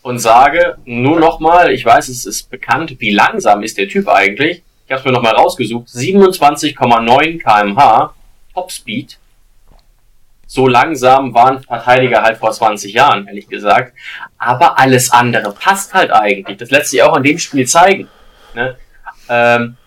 [0.01, 4.63] und sage, nur nochmal, ich weiß, es ist bekannt, wie langsam ist der Typ eigentlich.
[4.85, 8.13] Ich habe es mir nochmal rausgesucht, 27,9 kmh,
[8.53, 9.17] Topspeed.
[10.53, 13.93] So langsam waren Verteidiger halt vor 20 Jahren, ehrlich gesagt.
[14.37, 16.57] Aber alles andere passt halt eigentlich.
[16.57, 18.09] Das lässt sich auch in dem Spiel zeigen.
[18.53, 18.75] Ne?
[19.29, 19.77] Ähm,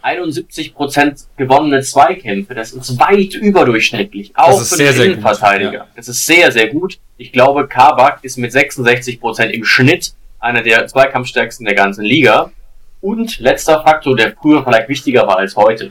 [0.00, 4.30] 71% gewonnene Zweikämpfe, das ist weit überdurchschnittlich.
[4.36, 5.72] Auch für sehr, den sehr gut, Innenverteidiger.
[5.72, 5.86] ja.
[5.96, 7.00] Das ist sehr, sehr gut.
[7.16, 12.52] Ich glaube, Kabak ist mit 66% im Schnitt einer der Zweikampfstärksten der ganzen Liga.
[13.00, 15.90] Und letzter Faktor, der früher vielleicht wichtiger war als heute.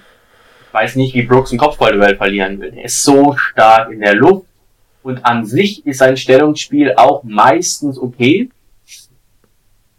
[0.71, 2.73] Ich weiß nicht, wie Brooks ein Kopfballduell verlieren will.
[2.73, 4.45] Er ist so stark in der Luft.
[5.03, 8.49] Und an sich ist sein Stellungsspiel auch meistens okay.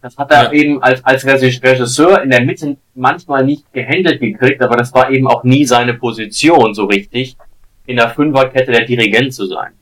[0.01, 0.51] Das hat er Ja.
[0.51, 5.27] eben als, als Regisseur in der Mitte manchmal nicht gehandelt gekriegt, aber das war eben
[5.27, 7.37] auch nie seine Position so richtig,
[7.85, 9.73] in der Fünferkette der Dirigent zu sein.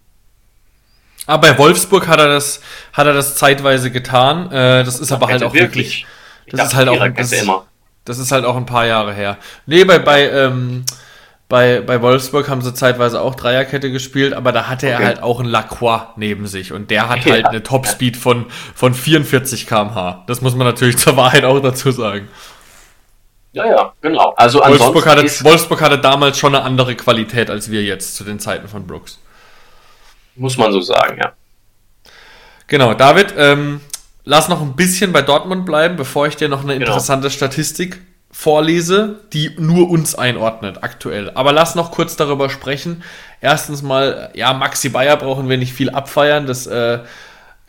[1.25, 4.51] Aber bei Wolfsburg hat er das, hat er das zeitweise getan.
[4.51, 6.05] Äh, das ist aber halt auch wirklich.
[6.45, 7.65] Ich Das ist halt auch das, immer.
[8.05, 9.37] Das ist halt auch ein paar Jahre her.
[9.65, 10.83] Nee, bei, bei, ähm,
[11.49, 15.05] bei, bei Wolfsburg haben sie zeitweise auch Dreierkette gespielt, aber da hatte er Okay.
[15.05, 17.33] halt auch einen Lacroix neben sich und der hat Ja.
[17.33, 20.23] halt eine Topspeed von, von 44 km/h.
[20.27, 22.27] Das muss man natürlich zur Wahrheit auch dazu sagen.
[23.53, 24.33] Ja, ja, genau.
[24.37, 28.39] Also Wolfsburg hatte, Wolfsburg hatte damals schon eine andere Qualität als wir jetzt zu den
[28.39, 29.19] Zeiten von Brooks.
[30.35, 31.33] muss man so sagen, ja.
[32.67, 33.81] Genau, David, ähm,
[34.23, 36.87] lass noch ein bisschen bei Dortmund bleiben, bevor ich dir noch eine Genau.
[36.87, 41.31] interessante Statistik vorlese, die nur uns einordnet aktuell.
[41.35, 43.03] Aber lass noch kurz darüber sprechen.
[43.41, 46.45] Erstens mal, ja, Maxi Bayer brauchen wir nicht viel abfeiern.
[46.45, 46.99] Das äh,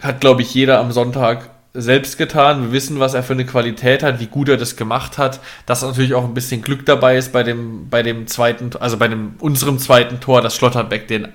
[0.01, 2.65] hat, glaube ich, jeder am Sonntag selbst getan.
[2.65, 5.41] Wir wissen, was er für eine Qualität hat, wie gut er das gemacht hat.
[5.67, 9.09] Dass natürlich auch ein bisschen Glück dabei ist bei dem, bei dem zweiten, also bei
[9.09, 11.29] dem, unserem zweiten Tor, dass Schlotterbeck den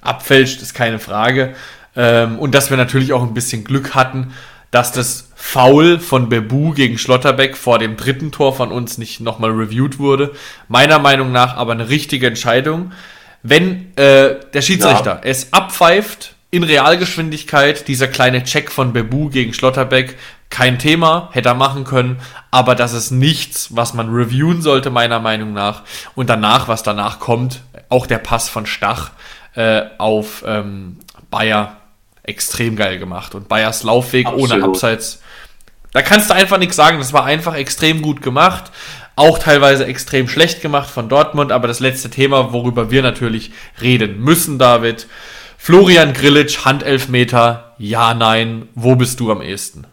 [0.00, 1.54] abfälscht, ist keine Frage.
[1.96, 4.32] Ähm, und dass wir natürlich auch ein bisschen Glück hatten,
[4.74, 9.52] dass das Foul von Bebu gegen Schlotterbeck vor dem dritten Tor von uns nicht nochmal
[9.52, 10.32] reviewed wurde.
[10.66, 12.90] Meiner Meinung nach aber eine richtige Entscheidung.
[13.44, 20.16] Wenn äh, der Schiedsrichter es abpfeift in Realgeschwindigkeit, dieser kleine Check von Bebu gegen Schlotterbeck,
[20.50, 22.18] kein Thema, hätte er machen können,
[22.50, 25.82] aber das ist nichts, was man reviewen sollte, meiner Meinung nach.
[26.16, 29.12] Und danach, was danach kommt, auch der Pass von Stach
[29.54, 30.98] äh, auf ähm,
[31.30, 31.76] Bayer,
[32.24, 33.34] extrem geil gemacht.
[33.34, 34.64] Und Bayers Laufweg ohne Absolut.
[34.64, 35.22] Abseits,
[35.92, 36.98] da kannst du einfach nichts sagen.
[36.98, 38.72] Das war einfach extrem gut gemacht.
[39.16, 41.52] Auch teilweise extrem schlecht gemacht von Dortmund.
[41.52, 45.06] Aber das letzte Thema, worüber wir natürlich reden müssen, David.
[45.56, 47.74] Florian Grillitsch, Handelfmeter.
[47.78, 48.68] Ja, nein.
[48.74, 49.86] Wo bist du am ehesten?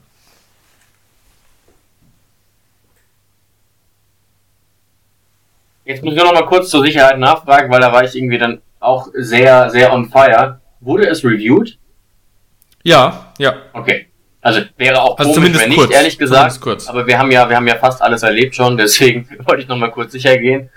[5.86, 8.62] Jetzt muss ich noch mal kurz zur Sicherheit nachfragen, weil da war ich irgendwie dann
[8.80, 10.62] auch sehr, sehr on fire.
[10.80, 11.78] Wurde es reviewed?
[12.84, 13.56] Ja, ja.
[13.74, 14.08] Okay.
[14.41, 15.94] Also wäre auch Also komisch, zumindest wenn nicht, kurz.
[15.94, 16.60] ehrlich gesagt.
[16.88, 19.78] Aber wir haben ja, wir haben ja fast alles erlebt schon, deswegen wollte ich noch
[19.78, 20.70] mal kurz sicher gehen.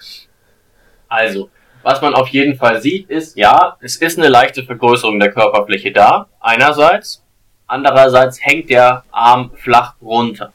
[1.08, 1.48] Also,
[1.82, 5.92] was man auf jeden Fall sieht, ist, ja, es ist eine leichte Vergrößerung der Körperfläche
[5.92, 7.22] da, einerseits.
[7.66, 10.52] Andererseits hängt der Arm flach runter.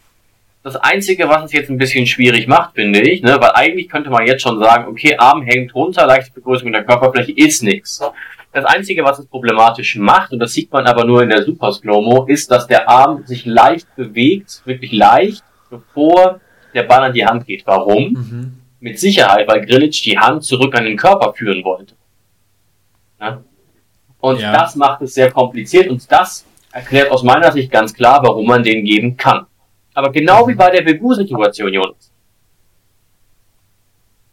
[0.62, 4.10] Das Einzige, was es jetzt ein bisschen schwierig macht, finde ich, ne, weil eigentlich könnte
[4.10, 8.02] man jetzt schon sagen, okay, Arm hängt runter, leichte Vergrößerung der Körperfläche ist nichts.
[8.52, 11.72] Das Einzige, was es problematisch macht, und das sieht man aber nur in der Super
[11.72, 16.40] Slow-Mo, ist, dass der Arm sich leicht bewegt, wirklich leicht, bevor
[16.74, 17.66] der Ball an die Hand geht.
[17.68, 18.58] Warum?
[18.80, 21.94] Mit Sicherheit, weil Grilic die Hand zurück an den Körper führen wollte.
[23.20, 23.44] Ja?
[24.20, 24.52] Und Ja.
[24.52, 28.64] das macht es sehr kompliziert und das erklärt aus meiner Sicht ganz klar, warum man
[28.64, 29.46] den geben kann.
[29.94, 32.12] Aber genau wie bei der Bebu-Situation, Jonas.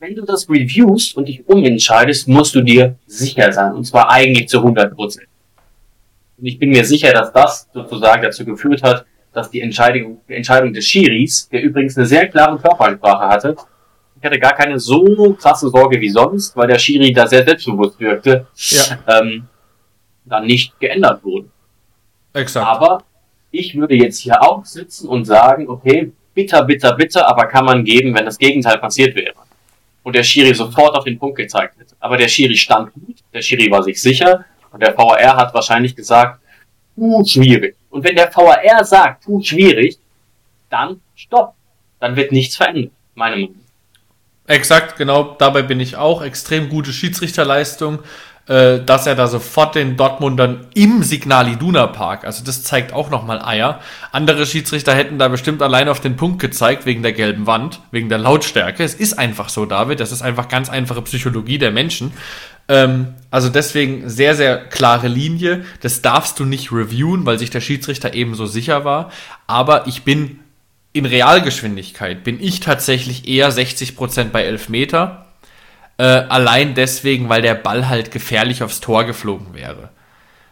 [0.06, 3.72] Wenn du das reviewst und dich umentscheidest, musst du dir sicher sein.
[3.74, 5.26] Und zwar eigentlich zu 100 Prozent.
[6.38, 10.34] Und ich bin mir sicher, dass das sozusagen dazu geführt hat, dass die Entscheidung, die
[10.34, 13.56] Entscheidung des Schiris, der übrigens eine sehr klare Körpersprache hatte,
[14.16, 17.98] ich hatte gar keine so krasse Sorge wie sonst, weil der Schiri da sehr selbstbewusst
[17.98, 19.48] wirkte, Ja, ähm,
[20.24, 21.48] dann nicht geändert wurde.
[22.32, 22.64] exakt.
[22.64, 23.02] Aber
[23.50, 27.82] ich würde jetzt hier auch sitzen und sagen, okay, bitter, bitter, bitter, aber kann man
[27.82, 29.34] geben, wenn das Gegenteil passiert wäre.
[30.06, 31.96] Und der Schiri sofort auf den Punkt gezeigt hätte.
[31.98, 35.96] Aber der Schiri stand gut, der Schiri war sich sicher und der VAR hat wahrscheinlich
[35.96, 36.38] gesagt,
[36.94, 37.74] puh, schwierig.
[37.90, 39.98] Und wenn der VAR sagt, puh, schwierig,
[40.70, 41.54] dann stopp.
[41.98, 43.56] Dann wird nichts verändert, meine Meinung.
[44.46, 46.22] Exakt, genau, dabei bin ich auch.
[46.22, 47.98] Extrem gute Schiedsrichterleistung,
[48.48, 53.10] äh, dass er da sofort den Dortmundern im Signal Iduna Park, also das zeigt auch
[53.10, 53.80] nochmal Eier.
[54.12, 58.08] Andere Schiedsrichter hätten da bestimmt allein auf den Punkt gezeigt, wegen der gelben Wand, wegen
[58.08, 58.84] der Lautstärke.
[58.84, 62.12] Es ist einfach so, David, das ist einfach ganz einfache Psychologie der Menschen.
[62.68, 65.64] Ähm, also deswegen sehr, sehr klare Linie.
[65.80, 69.10] Das darfst du nicht reviewen, weil sich der Schiedsrichter eben so sicher war.
[69.46, 70.40] Aber ich bin
[70.92, 75.25] in Realgeschwindigkeit bin ich tatsächlich eher 60% bei Elfmeter.
[75.98, 79.90] Äh, allein deswegen, weil der Ball halt gefährlich aufs Tor geflogen wäre.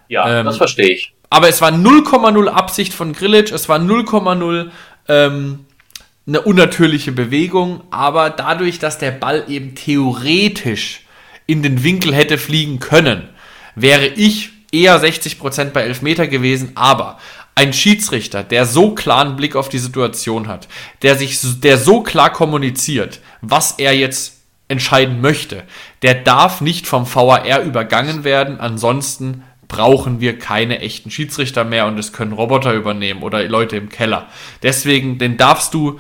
[0.09, 1.15] Ja, Ähm, das verstehe ich.
[1.31, 4.71] Aber es war 0,0 Absicht von Grilic, es war 0,0
[5.09, 5.67] ähm,
[6.27, 11.01] eine unnatürliche Bewegung, aber dadurch, dass der Ball eben theoretisch
[11.47, 13.29] in den Winkel hätte fliegen können,
[13.75, 17.19] wäre ich eher 60% bei Elfmeter gewesen, aber
[17.55, 20.69] ein Schiedsrichter, der so klaren Blick auf die Situation hat,
[21.03, 24.34] der sich, der so klar kommuniziert, was er jetzt
[24.69, 25.65] entscheiden möchte,
[26.03, 31.99] der darf nicht vom VAR übergangen werden, ansonsten brauchen wir keine echten Schiedsrichter mehr und
[31.99, 34.29] es können Roboter übernehmen oder Leute im Keller.
[34.63, 35.99] Deswegen, den darfst du,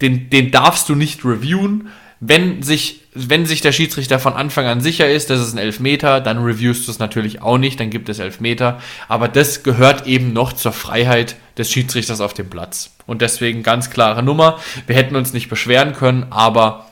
[0.00, 1.88] den, den darfst du nicht reviewen.
[2.20, 6.20] Wenn sich, wenn sich der Schiedsrichter von Anfang an sicher ist, das ist ein Elfmeter,
[6.20, 8.80] dann reviewst du es natürlich auch nicht, dann gibt es Elfmeter.
[9.06, 12.90] Aber das gehört eben noch zur Freiheit des Schiedsrichters auf dem Platz.
[13.06, 14.58] Und deswegen ganz klare Nummer.
[14.88, 16.87] Wir hätten uns nicht beschweren können, aber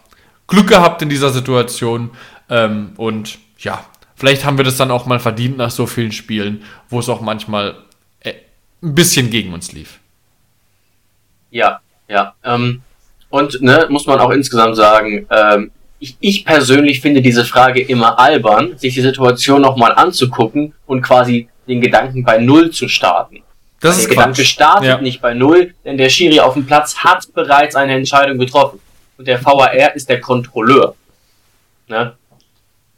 [0.47, 2.11] Glück gehabt in dieser Situation.
[2.49, 6.63] Ähm, und ja, vielleicht haben wir das dann auch mal verdient nach so vielen Spielen,
[6.89, 7.77] wo es auch manchmal
[8.21, 8.35] äh,
[8.83, 9.99] ein bisschen gegen uns lief.
[11.51, 12.35] Ja, ja.
[12.45, 12.83] Ähm,
[13.31, 18.19] und ne, muss man auch insgesamt sagen, ähm, ich, ich persönlich finde diese Frage immer
[18.19, 23.43] albern, sich die Situation nochmal anzugucken und quasi den Gedanken bei Null zu starten.
[23.81, 25.01] Das der ist Gedanke startet Ja.
[25.01, 28.81] nicht bei Null, denn der Schiri auf dem Platz hat bereits eine Entscheidung getroffen.
[29.19, 30.95] Und der VAR ist der Kontrolleur.
[31.89, 32.15] Ne?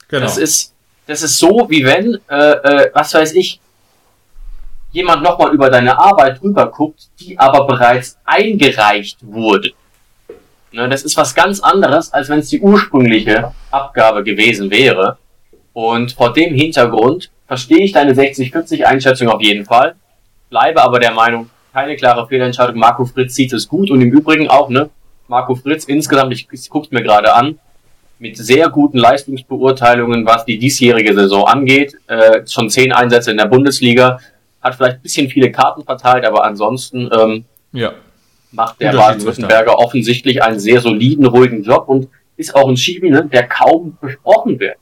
[0.09, 0.23] Genau.
[0.23, 0.75] Das ist,
[1.07, 3.61] das ist so, wie wenn, äh, äh, was weiß ich,
[4.93, 9.71] jemand nochmal über deine Arbeit drüber guckt, die aber bereits eingereicht wurde.
[10.71, 15.17] Ne, das ist was ganz anderes, als wenn es die ursprüngliche Abgabe gewesen wäre.
[15.73, 19.95] Und vor dem Hintergrund verstehe ich deine 60-40 Einschätzung auf jeden Fall,
[20.51, 22.77] bleibe aber der Meinung, keine klare Fehlentscheidung.
[22.77, 24.91] Marco Fritz sieht es gut und im Übrigen auch, ne?
[25.29, 27.59] Marco Fritz insgesamt, ich, ich guck's mir gerade an,
[28.19, 31.97] mit sehr guten Leistungsbeurteilungen, was die diesjährige Saison angeht.
[32.09, 34.19] Äh, schon zehn Einsätze in der Bundesliga,
[34.61, 37.93] hat vielleicht ein bisschen viele Karten verteilt, aber ansonsten ähm, ja.
[38.51, 43.29] macht der Baden-Württemberger offensichtlich einen sehr soliden, ruhigen Job und ist auch ein Schiri, ne,
[43.33, 44.79] der kaum besprochen wird.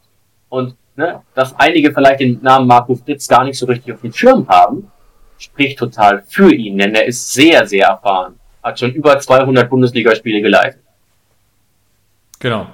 [0.49, 4.13] Und ne, dass einige vielleicht den Namen Marco Fritz gar nicht so richtig auf dem
[4.13, 4.91] Schirm haben,
[5.39, 8.39] spricht total für ihn, denn er ist sehr, sehr erfahren.
[8.67, 10.81] Hat schon über 200 Bundesligaspiele geleitet.
[12.41, 12.67] Genau.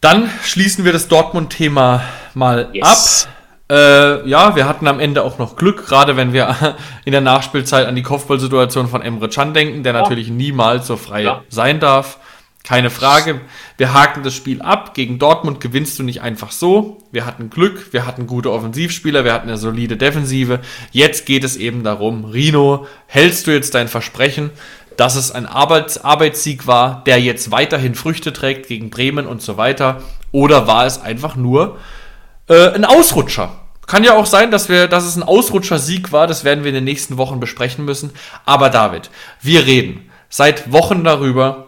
[0.00, 3.26] Dann schließen wir das Dortmund-Thema mal Yes.
[3.28, 3.32] ab.
[3.76, 7.86] Äh, ja, wir hatten am Ende auch noch Glück, gerade wenn wir in der Nachspielzeit
[7.86, 11.42] an die Kopfballsituation von Emre Can denken, der natürlich niemals so frei Ja.
[11.50, 12.18] sein darf.
[12.66, 13.42] Keine Frage.
[13.76, 14.92] Wir haken das Spiel ab.
[14.92, 16.98] Gegen Dortmund gewinnst du nicht einfach so.
[17.12, 20.58] Wir hatten Glück, wir hatten gute Offensivspieler, wir hatten eine solide Defensive.
[20.90, 24.50] Jetzt geht es eben darum, Rino, hältst du jetzt dein Versprechen,
[24.96, 29.56] dass es ein Arbeits Arbeitssieg war, der jetzt weiterhin Früchte trägt gegen Bremen und so
[29.56, 30.02] weiter?
[30.32, 31.78] Oder war es einfach nur
[32.48, 33.60] äh, ein Ausrutscher?
[33.86, 36.26] Kann ja auch sein, dass, wir, dass es ein Ausrutscher-Sieg war.
[36.26, 38.10] Das werden wir in den nächsten Wochen besprechen müssen.
[38.44, 41.65] Aber David, wir reden seit Wochen darüber,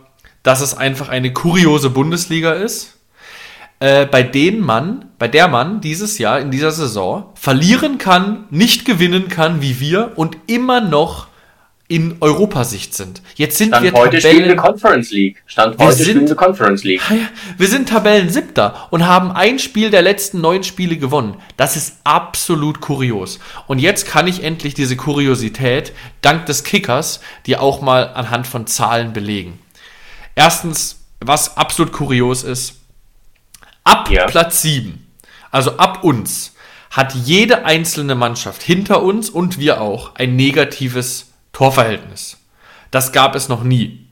[0.49, 2.97] dass es einfach eine kuriose Bundesliga ist,
[3.81, 8.87] äh, bei denen man, bei der man dieses Jahr in dieser Saison verlieren kann, nicht
[8.87, 11.27] gewinnen kann wie wir und immer noch
[11.87, 13.21] in Europasicht sind.
[13.35, 15.43] Jetzt sind Stand wir heute Tabellen, spielen wir Conference League.
[15.45, 17.03] Stand Wir heute sind- spielen wir Conference League.
[17.11, 17.15] Ah
[17.59, 21.35] wir sind Tabellen siebter und haben ein Spiel der letzten neun Spiele gewonnen.
[21.59, 23.39] Das ist absolut kurios.
[23.67, 28.67] Und jetzt kann ich endlich diese Kuriosität dank des Kickers dir auch mal anhand von
[28.67, 29.59] Zahlen belegen.
[30.39, 32.75] Erstens, was absolut kurios ist,
[33.83, 34.27] ab Ja.
[34.27, 35.05] Platz 7,
[35.51, 36.55] also ab uns,
[36.93, 42.37] hat jede einzelne Mannschaft hinter uns und wir auch ein negatives Torverhältnis.
[42.93, 44.07] Das gab es noch nie.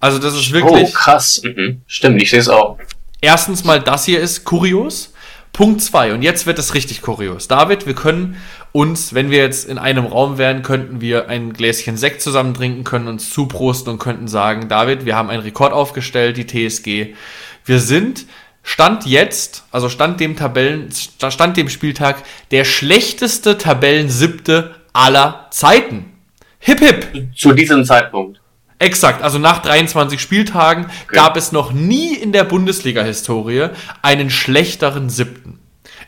[0.00, 0.88] Also das ist wirklich.
[0.88, 1.40] Oh, krass.
[1.44, 1.82] Mhm.
[1.86, 2.78] Stimmt, ich sehe es auch.
[3.20, 5.14] Erstens mal, das hier ist kurios.
[5.52, 7.46] Punkt zwei und jetzt wird es richtig kurios.
[7.46, 11.96] David, wir können uns, wenn wir jetzt in einem Raum wären, könnten wir ein Gläschen
[11.96, 16.38] Sekt zusammen trinken, können uns zuprosten und könnten sagen, David, wir haben einen Rekord aufgestellt,
[16.38, 17.14] die TSG.
[17.64, 18.26] Wir sind
[18.62, 26.12] Stand jetzt, also Stand dem Tabellen, Stand dem Spieltag, der schlechteste Tabellensiebte aller Zeiten.
[26.58, 27.34] Hip hip!
[27.36, 28.40] Zu diesem Zeitpunkt.
[28.78, 33.68] Exakt, also nach 23 Spieltagen gab es noch nie in der Bundesliga-Historie
[34.00, 35.61] einen schlechteren siebten.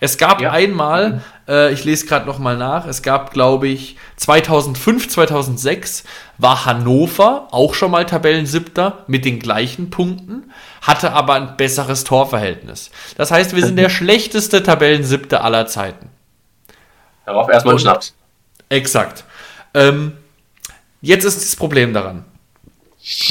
[0.05, 0.51] Es gab Ja.
[0.53, 6.05] einmal, äh, ich lese gerade noch mal nach, es gab, glaube ich, 2005, 2006
[6.37, 12.91] war Hannover auch schon mal Tabellensiebter mit den gleichen Punkten, hatte aber ein besseres Torverhältnis.
[13.17, 16.11] Das heißt, wir sind der schlechteste Tabellensiebte aller Zeiten.
[17.25, 18.15] Darauf erstmal ein Schnaps.
[18.69, 19.25] Exakt.
[19.73, 20.13] Ähm,
[21.01, 22.27] jetzt ist das Problem daran.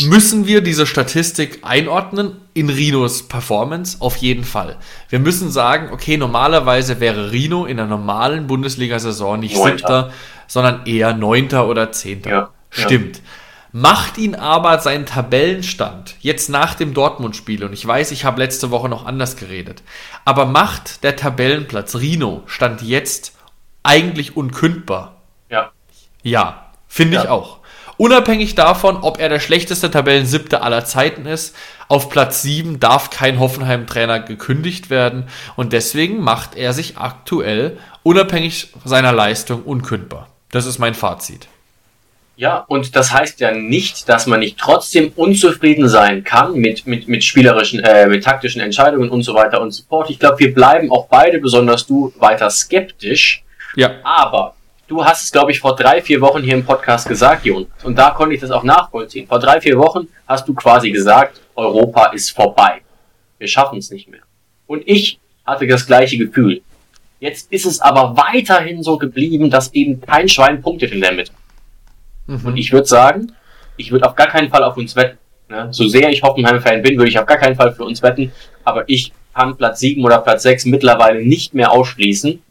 [0.01, 3.97] Müssen wir diese Statistik einordnen in Rinos Performance?
[3.99, 4.77] Auf jeden Fall.
[5.09, 9.77] Wir müssen sagen, okay, normalerweise wäre Rino in der normalen Bundesliga-Saison nicht Neunter.
[9.77, 10.11] siebter,
[10.47, 12.29] sondern eher neunter oder zehnter.
[12.29, 12.49] Ja, ja.
[12.69, 13.21] Stimmt.
[13.71, 18.69] Macht ihn aber seinen Tabellenstand jetzt nach dem Dortmund-Spiel, und ich weiß, ich habe letzte
[18.69, 19.81] Woche noch anders geredet,
[20.23, 23.33] aber macht der Tabellenplatz Rino Stand jetzt
[23.81, 25.23] eigentlich unkündbar?
[25.49, 25.71] Ja.
[26.21, 27.31] Ja, finde ich Ja.
[27.31, 27.62] auch.
[27.97, 31.55] Unabhängig davon, ob er der schlechteste Tabellensiebte aller Zeiten ist,
[31.87, 38.69] auf Platz 7 darf kein Hoffenheim-Trainer gekündigt werden und deswegen macht er sich aktuell unabhängig
[38.83, 40.27] seiner Leistung unkündbar.
[40.51, 41.47] Das ist mein Fazit.
[42.35, 47.07] Ja, und das heißt ja nicht, dass man nicht trotzdem unzufrieden sein kann mit, mit,
[47.07, 50.09] mit spielerischen, äh, mit taktischen Entscheidungen und so weiter und so fort.
[50.09, 53.43] Ich glaube, wir bleiben auch beide, besonders du, weiter skeptisch.
[53.75, 54.55] Ja, Aber
[54.93, 57.65] du hast es, glaube ich, vor drei, vier Wochen hier im Podcast gesagt, Jon.
[57.83, 59.27] Und da konnte ich das auch nachvollziehen.
[59.27, 62.81] Vor drei, vier Wochen hast du quasi gesagt, Europa ist vorbei.
[63.39, 64.21] Wir schaffen es nicht mehr.
[64.67, 66.61] Und ich hatte das gleiche Gefühl.
[67.19, 71.31] Jetzt ist es aber weiterhin so geblieben, dass eben kein Schwein punktet in der Mitte.
[72.27, 73.33] Und ich würde sagen,
[73.75, 75.17] ich würde auf gar keinen Fall auf uns wetten.
[75.49, 75.67] Ne?
[75.71, 78.31] So sehr ich Hoffenheim-Fan bin, würde ich auf gar keinen Fall für uns wetten.
[78.63, 82.41] Aber ich kann Platz 7 oder Platz 6 mittlerweile nicht mehr ausschließen,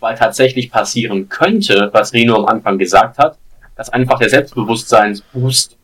[0.00, 3.38] weil tatsächlich passieren könnte, was Rino am Anfang gesagt hat,
[3.76, 5.76] dass einfach der Selbstbewusstseinsboost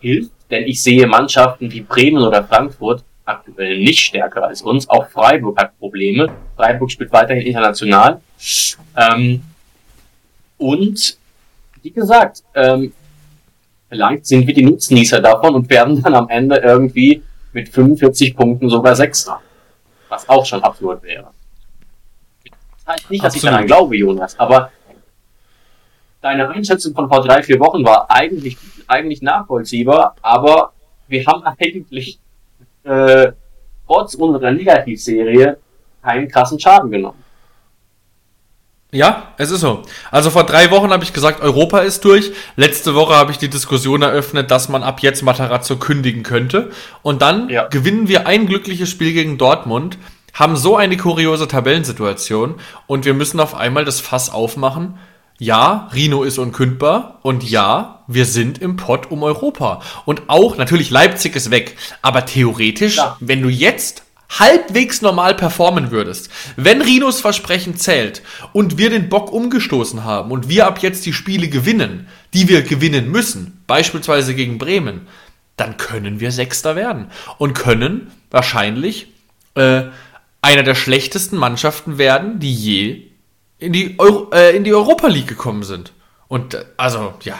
[0.00, 0.30] hilft.
[0.50, 4.88] Denn ich sehe Mannschaften wie Bremen oder Frankfurt aktuell nicht stärker als uns.
[4.88, 6.28] Auch Freiburg hat Probleme.
[6.56, 8.20] Freiburg spielt weiterhin international.
[8.96, 9.42] Ähm,
[10.56, 11.18] und
[11.82, 12.92] wie gesagt, ähm,
[13.88, 17.22] vielleicht sind wir die Nutznießer davon und werden dann am Ende irgendwie
[17.52, 19.40] mit 45 Punkten sogar Sechster.
[20.08, 21.30] Was auch schon absurd wäre.
[22.88, 23.54] Heißt nicht, dass ich Absolut.
[23.54, 24.72] daran glaube, Jonas, aber
[26.22, 30.72] deine Einschätzung von vor drei, vier Wochen war eigentlich, eigentlich nachvollziehbar, aber
[31.06, 32.18] wir haben eigentlich
[32.84, 33.32] äh,
[33.86, 35.58] trotz unserer Negativserie
[36.02, 37.22] keinen krassen Schaden genommen.
[38.90, 39.82] Ja, es ist so.
[40.10, 42.32] Also vor drei Wochen habe ich gesagt, Europa ist durch.
[42.56, 46.70] Letzte Woche habe ich die Diskussion eröffnet, dass man ab jetzt Matarazzo kündigen könnte.
[47.02, 47.66] Und dann Ja.
[47.66, 49.98] gewinnen wir ein glückliches Spiel gegen Dortmund,
[50.34, 52.56] haben so eine kuriose Tabellensituation
[52.86, 54.98] und wir müssen auf einmal das Fass aufmachen.
[55.40, 59.82] Ja, Rino ist unkündbar und ja, wir sind im Pott um Europa.
[60.04, 63.16] Und auch, natürlich, Leipzig ist weg, aber theoretisch, Klar.
[63.20, 68.22] wenn du jetzt halbwegs normal performen würdest, wenn Rinos Versprechen zählt
[68.52, 72.62] und wir den Bock umgestoßen haben und wir ab jetzt die Spiele gewinnen, die wir
[72.62, 75.06] gewinnen müssen, beispielsweise gegen Bremen,
[75.56, 79.08] dann können wir Sechster werden und können wahrscheinlich
[79.54, 79.84] äh,
[80.42, 83.02] einer der schlechtesten Mannschaften werden, die je
[83.58, 85.92] in die, Euro, äh, in die Europa League gekommen sind.
[86.28, 87.34] Und äh, also, ja,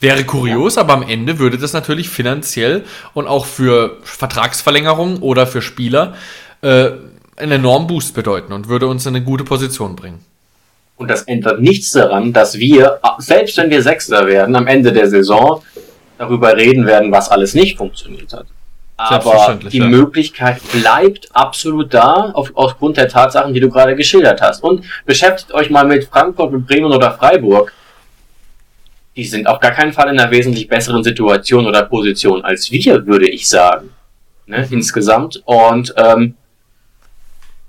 [0.00, 0.82] wäre kurios, ja.
[0.82, 2.84] aber am Ende würde das natürlich finanziell
[3.14, 6.14] und auch für Vertragsverlängerungen oder für Spieler
[6.62, 6.90] äh,
[7.36, 10.24] einen enormen Boost bedeuten und würde uns in eine gute Position bringen.
[10.96, 15.08] Und das ändert nichts daran, dass wir, selbst wenn wir Sechster werden, am Ende der
[15.08, 15.62] Saison
[16.18, 18.46] darüber reden werden, was alles nicht funktioniert hat.
[19.00, 19.86] Aber die ja.
[19.86, 24.62] Möglichkeit bleibt absolut da, auf, aufgrund der Tatsachen, die du gerade geschildert hast.
[24.62, 27.72] Und beschäftigt euch mal mit Frankfurt, mit Bremen oder Freiburg.
[29.14, 33.06] Die sind auf gar keinen Fall in einer wesentlich besseren Situation oder Position als wir,
[33.06, 33.90] würde ich sagen.
[34.46, 34.66] Ne.
[34.68, 35.42] Insgesamt.
[35.44, 36.34] Und ähm,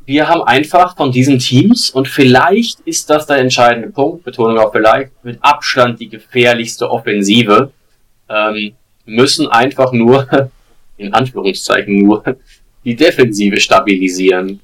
[0.06, 4.72] wir haben einfach von diesen Teams, und vielleicht ist das der entscheidende Punkt, Betonung auf
[4.72, 7.72] vielleicht, mit Abstand die gefährlichste Offensive,
[8.28, 8.74] ähm,
[9.06, 10.28] müssen einfach nur
[11.00, 12.24] in Anführungszeichen nur,
[12.86, 14.60] die Defensive stabilisieren.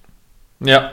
[0.59, 0.91] Ja.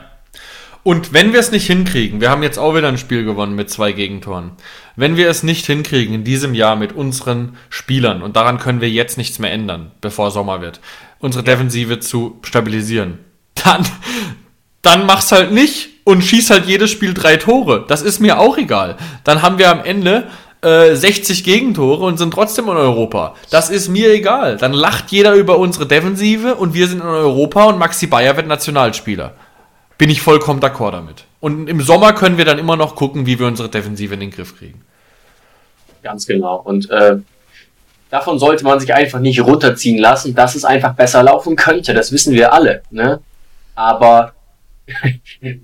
[0.83, 3.69] Und wenn wir es nicht hinkriegen, wir haben jetzt auch wieder ein Spiel gewonnen mit
[3.69, 4.51] zwei Gegentoren.
[4.97, 8.89] Wenn wir es nicht hinkriegen in diesem Jahr mit unseren Spielern, und daran können wir
[8.89, 10.81] jetzt nichts mehr ändern, bevor Sommer wird,
[11.19, 13.19] unsere Defensive zu stabilisieren,
[13.55, 13.85] dann,
[14.81, 17.85] dann mach's halt nicht und schieß halt jedes Spiel drei Tore.
[17.87, 18.97] Das ist mir auch egal.
[19.23, 20.27] Dann haben wir am Ende
[20.63, 23.35] 60 äh, Gegentore und sind trotzdem in Europa.
[23.49, 24.57] Das ist mir egal.
[24.57, 28.47] Dann lacht jeder über unsere Defensive und wir sind in Europa und Maxi Bayer wird
[28.47, 29.33] Nationalspieler.
[29.97, 31.25] Bin ich vollkommen d'accord damit.
[31.41, 34.31] Und im Sommer können wir dann immer noch gucken, wie wir unsere Defensive in den
[34.31, 34.81] Griff kriegen.
[36.01, 36.61] Ganz genau.
[36.63, 37.17] Und äh,
[38.09, 41.93] davon sollte man sich einfach nicht runterziehen lassen, dass es einfach besser laufen könnte.
[41.93, 42.83] Das wissen wir alle.
[42.89, 43.19] Ne?
[43.75, 44.33] Aber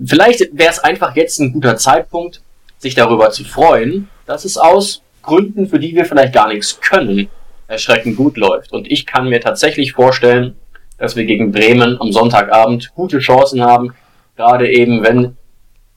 [0.05, 2.41] vielleicht wäre es einfach jetzt ein guter Zeitpunkt,
[2.77, 7.29] sich darüber zu freuen, dass es aus Gründen, für die wir vielleicht gar nichts können,
[7.67, 8.71] erschreckend gut läuft.
[8.71, 10.55] Und ich kann mir tatsächlich vorstellen,
[10.99, 13.95] dass wir gegen Bremen am Sonntagabend gute Chancen haben,
[14.35, 15.35] gerade eben, wenn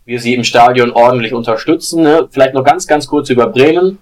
[0.07, 2.03] wir sie im Stadion ordentlich unterstützen.
[2.05, 2.27] Ne?
[2.31, 3.99] Vielleicht noch ganz, ganz kurz über Bremen.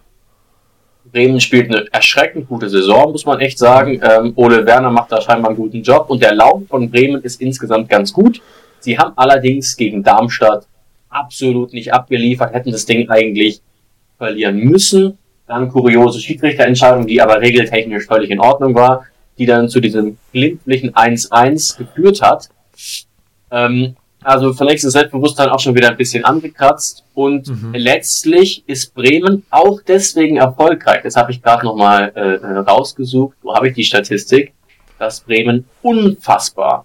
[1.10, 4.00] Bremen spielt eine erschreckend gute Saison, muss man echt sagen.
[4.00, 7.40] Ähm, Ole Werner macht da scheinbar einen guten Job und der Lauf von Bremen ist
[7.40, 8.40] insgesamt ganz gut.
[8.78, 10.68] Sie haben allerdings gegen Darmstadt
[11.08, 13.60] absolut nicht abgeliefert, hätten das Ding eigentlich
[14.20, 15.16] verlieren müssen.
[15.46, 19.06] Dann kuriose Schiedsrichterentscheidung, die aber regeltechnisch völlig in Ordnung war,
[19.38, 22.50] die dann zu diesem glimpflichen 1-1 geführt hat.
[23.50, 27.04] Ähm, also vielleicht ist Selbstbewusstsein auch schon wieder ein bisschen angekratzt.
[27.14, 27.72] Und mhm.
[27.72, 31.00] letztlich ist Bremen auch deswegen erfolgreich.
[31.02, 33.36] Das habe ich gerade nochmal äh, rausgesucht.
[33.42, 34.52] Wo habe ich die Statistik?
[34.98, 36.84] Dass Bremen unfassbar,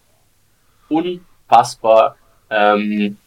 [0.88, 2.16] unfassbar
[2.50, 3.18] ähm,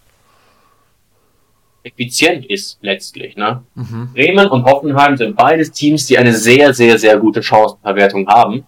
[1.82, 3.36] effizient ist letztlich.
[3.36, 3.62] Ne?
[3.74, 4.10] Mhm.
[4.12, 8.66] Bremen und Hoffenheim sind beides Teams, die eine sehr, sehr, sehr gute Chancenverwertung haben.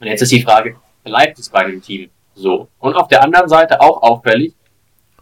[0.00, 2.68] Und jetzt ist die Frage, bleibt es bei dem Team so?
[2.78, 4.54] Und auf der anderen Seite auch auffällig,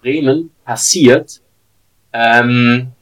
[0.01, 1.41] Bremen passiert
[2.13, 2.93] ähm,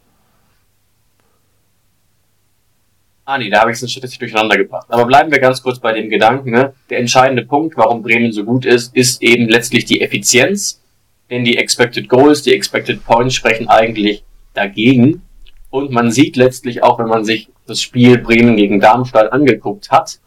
[3.29, 4.87] Ah nee, da habe ich es statistisch durcheinander gebracht.
[4.89, 6.51] Aber bleiben wir ganz kurz bei dem Gedanken.
[6.51, 6.73] Ne?
[6.89, 10.83] Der entscheidende Punkt, warum Bremen so gut ist, ist eben letztlich die Effizienz
[11.31, 14.25] denn die Expected Goals, die Expected Points sprechen eigentlich
[14.55, 15.23] dagegen.
[15.71, 20.19] Und man sieht letztlich auch, wenn man sich das Spiel Bremen gegen Darmstadt angeguckt hat,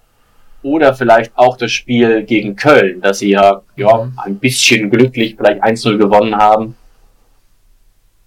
[0.64, 4.14] oder vielleicht auch das Spiel gegen Köln, dass sie ja, ja mhm.
[4.18, 6.76] ein bisschen glücklich vielleicht 1-0 gewonnen haben.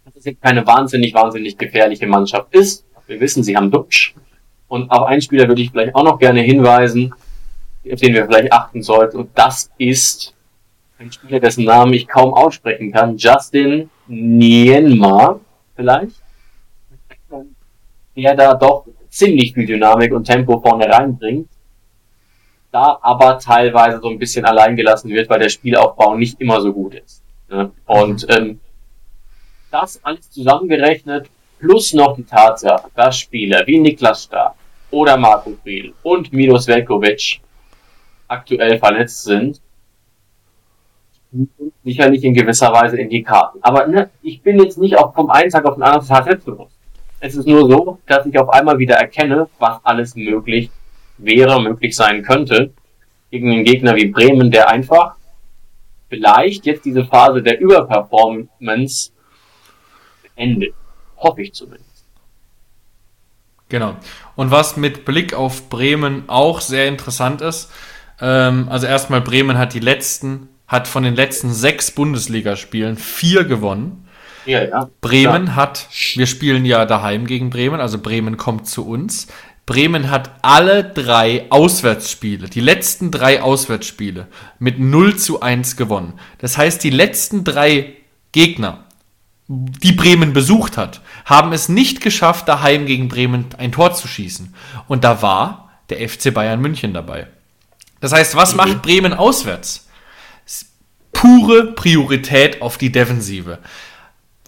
[0.05, 2.85] Dass es jetzt keine wahnsinnig, wahnsinnig gefährliche Mannschaft ist.
[3.07, 4.15] Wir wissen, sie haben Dutsch.
[4.67, 7.15] Und auf einen Spieler würde ich vielleicht auch noch gerne hinweisen,
[7.93, 9.19] auf den wir vielleicht achten sollten.
[9.19, 10.34] Und das ist
[10.99, 15.41] ein Spieler, dessen Namen ich kaum aussprechen kann, Justin Nienma
[15.75, 16.23] vielleicht,
[18.17, 21.49] der da doch ziemlich viel Dynamik und Tempo vorne reinbringt,
[22.71, 26.73] da aber teilweise so ein bisschen allein gelassen wird, weil der Spielaufbau nicht immer so
[26.73, 27.23] gut ist.
[27.49, 27.71] Ne?
[27.87, 28.61] Und ähm,
[29.71, 31.29] das alles zusammengerechnet,
[31.59, 34.55] plus noch die Tatsache, dass Spieler wie Niklas Stark
[34.91, 37.41] oder Marco Friedl und Milos Velkovic
[38.29, 39.61] aktuell verletzt sind,
[41.85, 43.59] sicherlich in gewisser Weise in die Karten.
[43.63, 46.77] Aber ne, ich bin jetzt nicht auch vom einen Tag auf den anderen Tag selbstbewusst.
[47.21, 50.71] Es ist nur so, dass ich auf einmal wieder erkenne, was alles möglich
[51.19, 52.73] wäre, möglich sein könnte,
[53.31, 55.17] gegen einen Gegner wie Bremen, der einfach
[56.09, 59.11] vielleicht jetzt diese Phase der Überperformance
[60.37, 60.75] endet.
[61.17, 62.05] Hoffe ich zumindest.
[63.69, 63.97] Genau.
[64.37, 67.73] Und was mit Blick auf Bremen auch sehr interessant ist,
[68.21, 74.09] ähm, also erstmal Bremen hat die letzten hat von den letzten sechs Bundesligaspielen vier gewonnen.
[74.45, 74.91] Ja, ja.
[75.01, 75.55] Bremen ja.
[75.55, 79.29] hat, wir spielen ja daheim gegen Bremen, also Bremen kommt zu uns.
[79.67, 84.27] Bremen hat alle drei Auswärtsspiele, die letzten drei Auswärtsspiele
[84.59, 86.15] mit 0 zu 1 gewonnen.
[86.39, 87.95] Das heißt, die letzten drei
[88.33, 88.85] Gegner,
[89.49, 94.55] die Bremen besucht hat, haben es nicht geschafft, daheim gegen Bremen ein Tor zu schießen.
[94.89, 97.29] Und da war der FC Bayern München dabei.
[98.01, 99.84] Das heißt, was macht Bremen auswärts?
[101.15, 103.59] Pure Priorität auf die Defensive.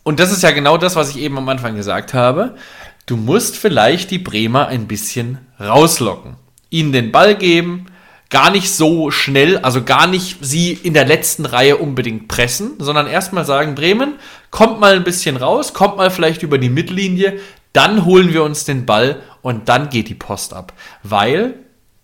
[0.03, 2.55] Und das ist ja genau das, was ich eben am Anfang gesagt habe.
[3.07, 6.37] Du musst vielleicht die Bremer ein bisschen rauslocken.
[6.71, 7.87] Ihnen den Ball geben,
[8.31, 13.07] gar nicht so schnell, also gar nicht sie in der letzten Reihe unbedingt pressen, sondern
[13.07, 14.15] erstmal sagen, Bremen,
[14.51, 17.39] kommt mal ein bisschen raus, kommt mal vielleicht über die Mittellinie,
[17.73, 20.73] dann holen wir uns den Ball und dann geht die Post ab.
[21.03, 21.55] Weil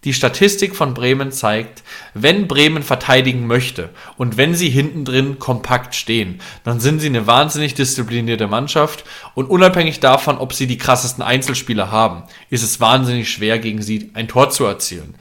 [0.04, 1.82] die Statistik von Bremen zeigt,
[2.12, 7.26] wenn Bremen verteidigen möchte und wenn sie hinten drin kompakt stehen, dann sind sie eine
[7.26, 13.30] wahnsinnig disziplinierte Mannschaft und unabhängig davon, ob sie die krassesten Einzelspieler haben, ist es wahnsinnig
[13.30, 15.14] schwer gegen sie ein Tor zu erzielen.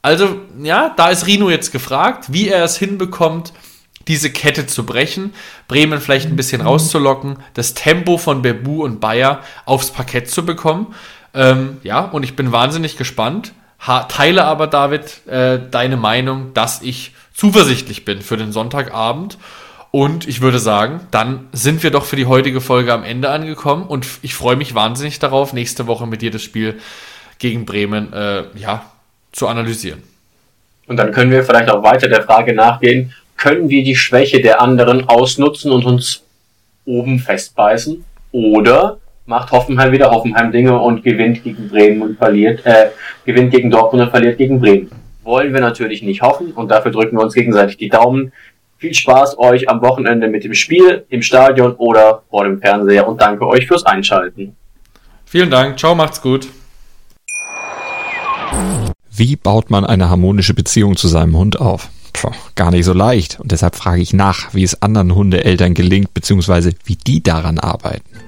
[0.00, 3.52] Also, ja, da ist Rino jetzt gefragt, wie er es hinbekommt,
[4.06, 5.34] diese Kette zu brechen,
[5.66, 10.94] Bremen vielleicht ein bisschen rauszulocken, das Tempo von Bebu und Bayer aufs Parkett zu bekommen.
[11.34, 13.52] Ähm, ja, und ich bin wahnsinnig gespannt
[13.86, 19.38] teile aber, David, äh, deine Meinung, dass ich zuversichtlich bin für den Sonntagabend.
[19.90, 23.84] Und ich würde sagen, dann sind wir doch für die heutige Folge am Ende angekommen
[23.86, 26.78] und ich freue mich wahnsinnig darauf, nächste Woche mit dir das Spiel
[27.38, 28.84] gegen Bremen äh, ja,
[29.32, 30.02] zu analysieren.
[30.86, 34.60] Und dann können wir vielleicht auch weiter der Frage nachgehen, können wir die Schwäche der
[34.60, 36.22] anderen ausnutzen und uns
[36.84, 38.04] oben festbeißen?
[38.32, 38.98] Oder
[39.28, 42.86] macht Hoffenheim wieder Hoffenheim Dinge und gewinnt gegen Bremen und verliert, äh,
[43.26, 44.90] gewinnt gegen Dortmund und verliert gegen Bremen.
[45.22, 48.32] Wollen wir natürlich nicht hoffen und dafür drücken wir uns gegenseitig die Daumen.
[48.78, 53.20] Viel Spaß euch am Wochenende mit dem Spiel im Stadion oder vor dem Fernseher und
[53.20, 54.56] danke euch fürs Einschalten.
[55.26, 56.48] Vielen Dank, ciao, macht's gut.
[59.10, 61.90] Wie baut man eine harmonische Beziehung zu seinem Hund auf?
[62.14, 63.38] Puh, gar nicht so leicht.
[63.40, 68.27] Und deshalb frage ich nach, wie es anderen Hundeeltern gelingt, beziehungsweise wie die daran arbeiten.